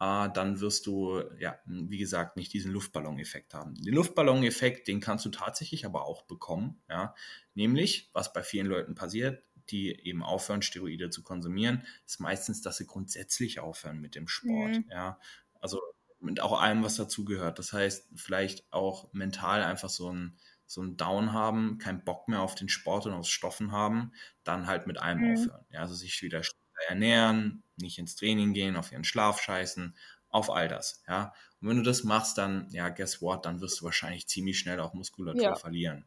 [0.00, 3.74] äh, dann wirst du, ja, wie gesagt, nicht diesen Luftballon-Effekt haben.
[3.74, 7.14] Den Luftballon-Effekt, den kannst du tatsächlich aber auch bekommen, ja,
[7.54, 12.78] nämlich, was bei vielen Leuten passiert, die eben aufhören, Steroide zu konsumieren, ist meistens, dass
[12.78, 14.84] sie grundsätzlich aufhören mit dem Sport, mhm.
[14.90, 15.20] ja.
[15.60, 15.80] Also
[16.18, 17.58] mit auch allem, was dazugehört.
[17.58, 22.40] Das heißt, vielleicht auch mental einfach so ein, so ein Down haben, keinen Bock mehr
[22.40, 24.12] auf den Sport und aufs Stoffen haben,
[24.44, 25.32] dann halt mit allem mhm.
[25.34, 25.66] aufhören.
[25.70, 26.42] Ja, also sich wieder
[26.88, 29.96] ernähren, nicht ins Training gehen, auf ihren Schlaf scheißen,
[30.28, 31.02] auf all das.
[31.08, 34.58] Ja, und wenn du das machst, dann, ja, guess what, dann wirst du wahrscheinlich ziemlich
[34.58, 35.54] schnell auch Muskulatur ja.
[35.54, 36.06] verlieren.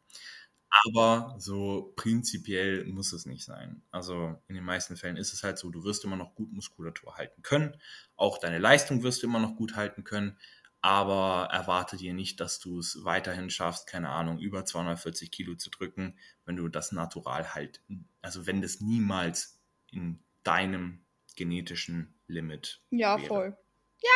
[0.86, 3.82] Aber so prinzipiell muss es nicht sein.
[3.92, 7.16] Also in den meisten Fällen ist es halt so, du wirst immer noch gut Muskulatur
[7.16, 7.76] halten können.
[8.16, 10.36] Auch deine Leistung wirst du immer noch gut halten können.
[10.80, 15.70] Aber erwarte dir nicht, dass du es weiterhin schaffst, keine Ahnung, über 240 Kilo zu
[15.70, 17.80] drücken, wenn du das natural halt,
[18.20, 19.58] also wenn das niemals
[19.90, 21.04] in deinem
[21.36, 23.26] genetischen Limit Ja, wäre.
[23.26, 23.58] voll.
[24.02, 24.10] Ja,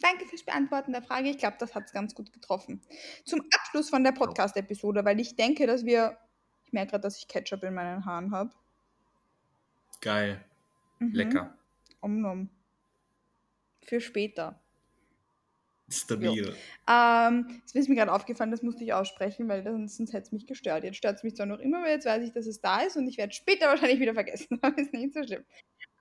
[0.00, 1.28] Danke fürs Beantworten der Frage.
[1.28, 2.80] Ich glaube, das hat es ganz gut getroffen.
[3.24, 6.18] Zum Abschluss von der Podcast-Episode, weil ich denke, dass wir.
[6.64, 8.50] Ich merke gerade, dass ich Ketchup in meinen Haaren habe.
[10.00, 10.44] Geil.
[10.98, 11.12] Mhm.
[11.12, 11.58] Lecker.
[12.00, 12.50] Omnom.
[13.82, 14.60] Für später.
[15.90, 16.54] Stabil.
[16.86, 20.32] Ähm, es ist mir gerade aufgefallen, das musste ich aussprechen, weil sonst, sonst hätte es
[20.32, 20.84] mich gestört.
[20.84, 22.98] Jetzt stört es mich zwar noch immer, aber jetzt weiß ich, dass es da ist
[22.98, 24.58] und ich werde später wahrscheinlich wieder vergessen.
[24.60, 25.44] Aber ist nicht so schlimm.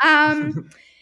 [0.04, 0.70] Ähm,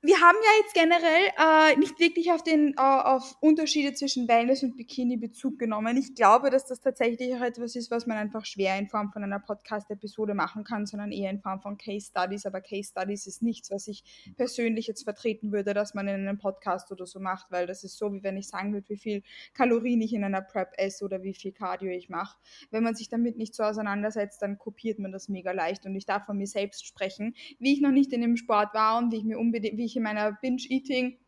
[0.00, 4.62] wir haben ja jetzt generell äh, nicht wirklich auf, den, äh, auf Unterschiede zwischen Wellness
[4.62, 5.96] und Bikini Bezug genommen.
[5.96, 9.24] Ich glaube, dass das tatsächlich auch etwas ist, was man einfach schwer in Form von
[9.24, 12.46] einer Podcast-Episode machen kann, sondern eher in Form von Case Studies.
[12.46, 14.04] Aber Case Studies ist nichts, was ich
[14.36, 17.98] persönlich jetzt vertreten würde, dass man in einem Podcast oder so macht, weil das ist
[17.98, 19.22] so, wie wenn ich sagen würde, wie viel
[19.52, 22.38] Kalorien ich in einer Prep esse oder wie viel Cardio ich mache.
[22.70, 25.86] Wenn man sich damit nicht so auseinandersetzt, dann kopiert man das mega leicht.
[25.86, 28.98] Und ich darf von mir selbst sprechen, wie ich noch nicht in dem Sport war
[28.98, 31.18] und wie ich mir unbedingt, wie ich in meiner Binge-Eating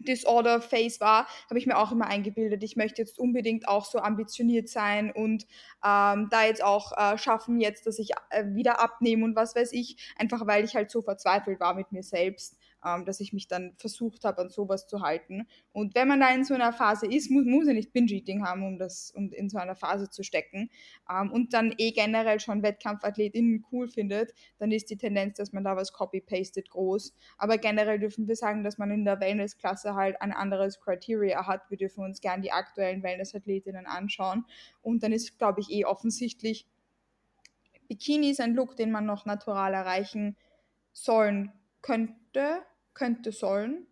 [0.00, 3.98] Disorder Phase war, habe ich mir auch immer eingebildet, ich möchte jetzt unbedingt auch so
[3.98, 5.44] ambitioniert sein und
[5.84, 9.72] ähm, da jetzt auch äh, schaffen, jetzt, dass ich äh, wieder abnehme und was weiß
[9.72, 12.56] ich, einfach weil ich halt so verzweifelt war mit mir selbst
[12.88, 15.46] ähm, dass ich mich dann versucht habe, an sowas zu halten.
[15.72, 18.62] Und wenn man da in so einer Phase ist, muss, muss ja nicht Binge-Eating haben,
[18.64, 20.70] um, das, um in so einer Phase zu stecken.
[21.10, 25.64] Ähm, und dann eh generell schon WettkampfathletInnen cool findet, dann ist die Tendenz, dass man
[25.64, 27.14] da was copy-pastet groß.
[27.36, 31.68] Aber generell dürfen wir sagen, dass man in der Wellness-Klasse halt ein anderes Criteria hat.
[31.70, 34.44] Wir dürfen uns gern die aktuellen Wellness-Athletinnen anschauen.
[34.82, 36.66] Und dann ist, glaube ich, eh offensichtlich,
[37.88, 40.36] Bikini ist ein Look, den man noch natural erreichen
[40.92, 42.62] sollen könnte,
[42.98, 43.86] könnte sollen?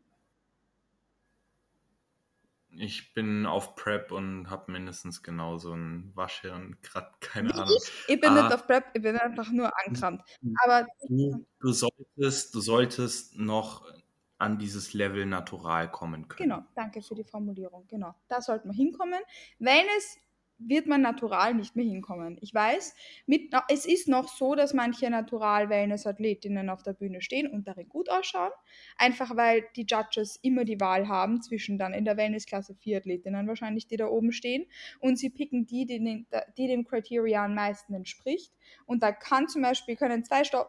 [2.78, 7.74] Ich bin auf Prep und habe mindestens genauso ein Waschhirn, gerade keine Ahnung.
[7.74, 10.22] Ich, ich bin ah, nicht auf Prep, ich bin einfach nur angekramt.
[10.62, 13.90] Aber du, du, solltest, du solltest noch
[14.38, 16.50] an dieses Level natural kommen können.
[16.50, 17.86] Genau, danke für die Formulierung.
[17.88, 19.20] Genau, da sollten wir hinkommen.
[19.58, 20.18] Wenn es
[20.58, 22.38] wird man natural nicht mehr hinkommen.
[22.40, 22.94] Ich weiß,
[23.26, 28.08] mit, es ist noch so, dass manche Natural-Wellness-Athletinnen auf der Bühne stehen und darin gut
[28.10, 28.52] ausschauen.
[28.96, 33.46] Einfach weil die Judges immer die Wahl haben zwischen dann in der Wellness-Klasse vier Athletinnen
[33.46, 34.66] wahrscheinlich, die da oben stehen.
[35.00, 36.26] Und sie picken die, die, den,
[36.56, 38.52] die dem Criteria am meisten entspricht.
[38.86, 40.68] Und da kann zum Beispiel können zwei Stoff,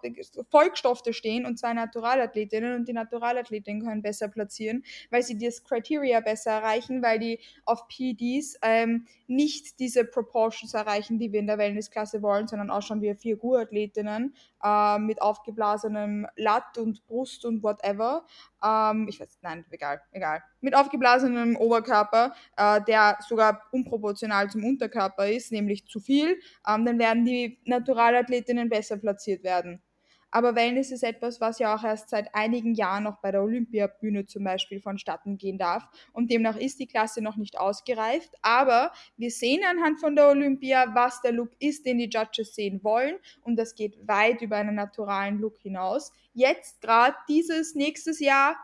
[0.49, 6.19] Volksstoffe stehen und zwei Naturalathletinnen und die Naturalathletinnen können besser platzieren, weil sie das Criteria
[6.19, 11.57] besser erreichen, weil die auf PDs ähm, nicht diese Proportions erreichen, die wir in der
[11.57, 18.25] Wellnessklasse wollen, sondern auch schon wie Figurathletinnen äh, mit aufgeblasenem Latt und Brust und whatever.
[18.63, 20.43] Ähm, ich weiß, nein, egal, egal.
[20.61, 26.99] Mit aufgeblasenem Oberkörper, äh, der sogar unproportional zum Unterkörper ist, nämlich zu viel, ähm, dann
[26.99, 29.81] werden die Naturalathletinnen besser platziert werden.
[30.29, 34.25] Aber Wellness ist etwas, was ja auch erst seit einigen Jahren noch bei der Olympiabühne
[34.25, 35.87] zum Beispiel vonstatten gehen darf.
[36.11, 38.35] Und demnach ist die Klasse noch nicht ausgereift.
[38.41, 42.83] Aber wir sehen anhand von der Olympia, was der Look ist, den die Judges sehen
[42.83, 43.15] wollen.
[43.41, 46.11] Und das geht weit über einen naturalen Look hinaus.
[46.33, 48.57] Jetzt gerade dieses nächstes Jahr,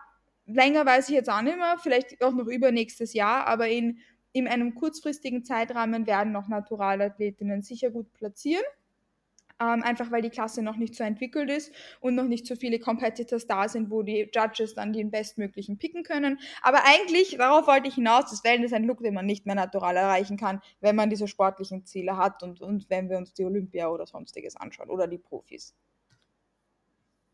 [0.46, 4.00] länger weiß ich jetzt auch nicht mehr, vielleicht auch noch übernächstes Jahr, aber in,
[4.34, 8.64] in einem kurzfristigen Zeitrahmen werden noch Naturalathletinnen sicher gut platzieren
[9.60, 12.80] ähm, einfach weil die Klasse noch nicht so entwickelt ist und noch nicht so viele
[12.80, 16.40] Competitors da sind, wo die Judges dann den bestmöglichen picken können.
[16.62, 19.56] Aber eigentlich, darauf wollte ich hinaus, das Wellen ist ein Look, den man nicht mehr
[19.56, 23.46] natural erreichen kann, wenn man diese sportlichen Ziele hat und, und wenn wir uns die
[23.46, 25.76] Olympia oder sonstiges anschauen oder die Profis.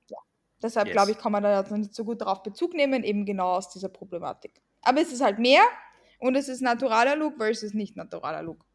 [0.09, 0.17] Ja.
[0.61, 0.95] Deshalb yes.
[0.95, 3.89] glaube ich, kann man da nicht so gut darauf Bezug nehmen, eben genau aus dieser
[3.89, 4.61] Problematik.
[4.81, 5.63] Aber es ist halt mehr
[6.19, 8.65] und es ist naturaler Look versus nicht naturaler Look.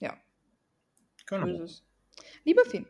[0.00, 0.16] Ja.
[1.26, 1.66] Genau.
[2.44, 2.86] Lieber Finn,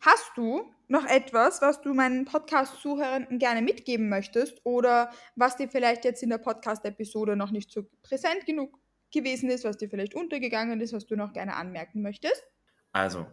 [0.00, 6.04] hast du noch etwas, was du meinen Podcast-Zuhörenden gerne mitgeben möchtest oder was dir vielleicht
[6.04, 8.78] jetzt in der Podcast-Episode noch nicht so präsent genug
[9.12, 12.44] gewesen ist, was dir vielleicht untergegangen ist, was du noch gerne anmerken möchtest?
[12.92, 13.26] Also,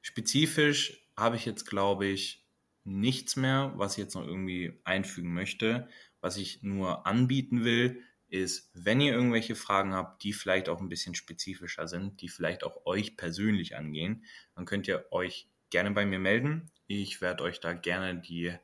[0.00, 2.44] spezifisch habe ich jetzt, glaube ich,
[2.84, 5.88] nichts mehr, was ich jetzt noch irgendwie einfügen möchte.
[6.20, 10.88] Was ich nur anbieten will, ist, wenn ihr irgendwelche Fragen habt, die vielleicht auch ein
[10.88, 16.06] bisschen spezifischer sind, die vielleicht auch euch persönlich angehen, dann könnt ihr euch gerne bei
[16.06, 16.70] mir melden.
[16.86, 18.56] Ich werde euch da gerne die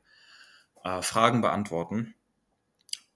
[0.83, 2.15] äh, Fragen beantworten,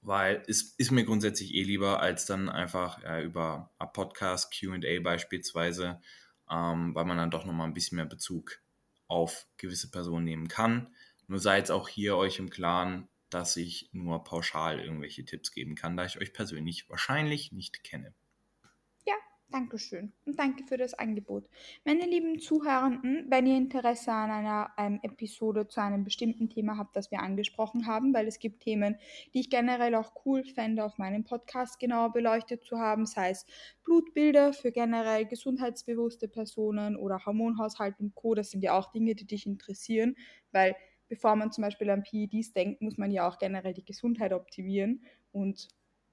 [0.01, 4.99] weil es ist mir grundsätzlich eh lieber, als dann einfach äh, über ein Podcast, QA
[5.01, 6.01] beispielsweise,
[6.49, 8.59] ähm, weil man dann doch nochmal ein bisschen mehr Bezug
[9.07, 10.93] auf gewisse Personen nehmen kann.
[11.27, 15.97] Nur seid auch hier euch im Klaren, dass ich nur pauschal irgendwelche Tipps geben kann,
[15.97, 18.13] da ich euch persönlich wahrscheinlich nicht kenne.
[19.05, 19.13] Ja,
[19.49, 21.49] danke schön und danke für das Angebot.
[21.83, 26.95] Meine lieben Zuhörenden, wenn ihr Interesse an einer ähm, Episode zu einem bestimmten Thema habt,
[26.95, 28.95] das wir angesprochen haben, weil es gibt Themen,
[29.33, 33.45] die ich generell auch cool fände, auf meinem Podcast genauer beleuchtet zu haben, sei es
[33.83, 38.33] Blutbilder für generell gesundheitsbewusste Personen oder Hormonhaushalt und Co.
[38.33, 40.15] Das sind ja auch Dinge, die dich interessieren,
[40.53, 40.73] weil
[41.07, 45.03] bevor man zum Beispiel an PEDs denkt, muss man ja auch generell die Gesundheit optimieren
[45.31, 45.67] und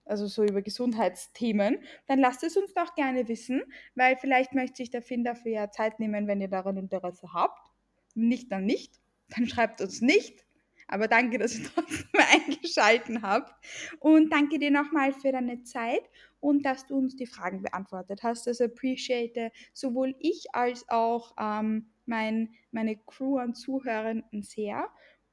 [0.05, 3.63] also so über Gesundheitsthemen, dann lasst es uns doch gerne wissen,
[3.95, 7.71] weil vielleicht möchte sich der Finn dafür ja Zeit nehmen, wenn ihr daran Interesse habt.
[8.15, 9.01] Nicht, dann nicht.
[9.29, 10.45] Dann schreibt uns nicht.
[10.89, 13.55] Aber danke, dass ihr trotzdem eingeschalten habt.
[14.01, 16.03] Und danke dir nochmal für deine Zeit
[16.41, 18.47] und dass du uns die Fragen beantwortet hast.
[18.47, 24.89] Das appreciate sowohl ich als auch ähm, mein, meine Crew an Zuhörenden sehr.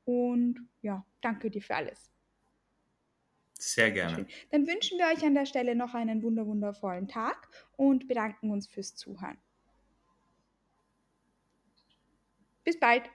[0.05, 2.11] Und ja, danke dir für alles.
[3.59, 4.26] Sehr gerne.
[4.51, 8.95] Dann wünschen wir euch an der Stelle noch einen wundervollen Tag und bedanken uns fürs
[8.95, 9.38] Zuhören.
[12.63, 13.09] Bis bald.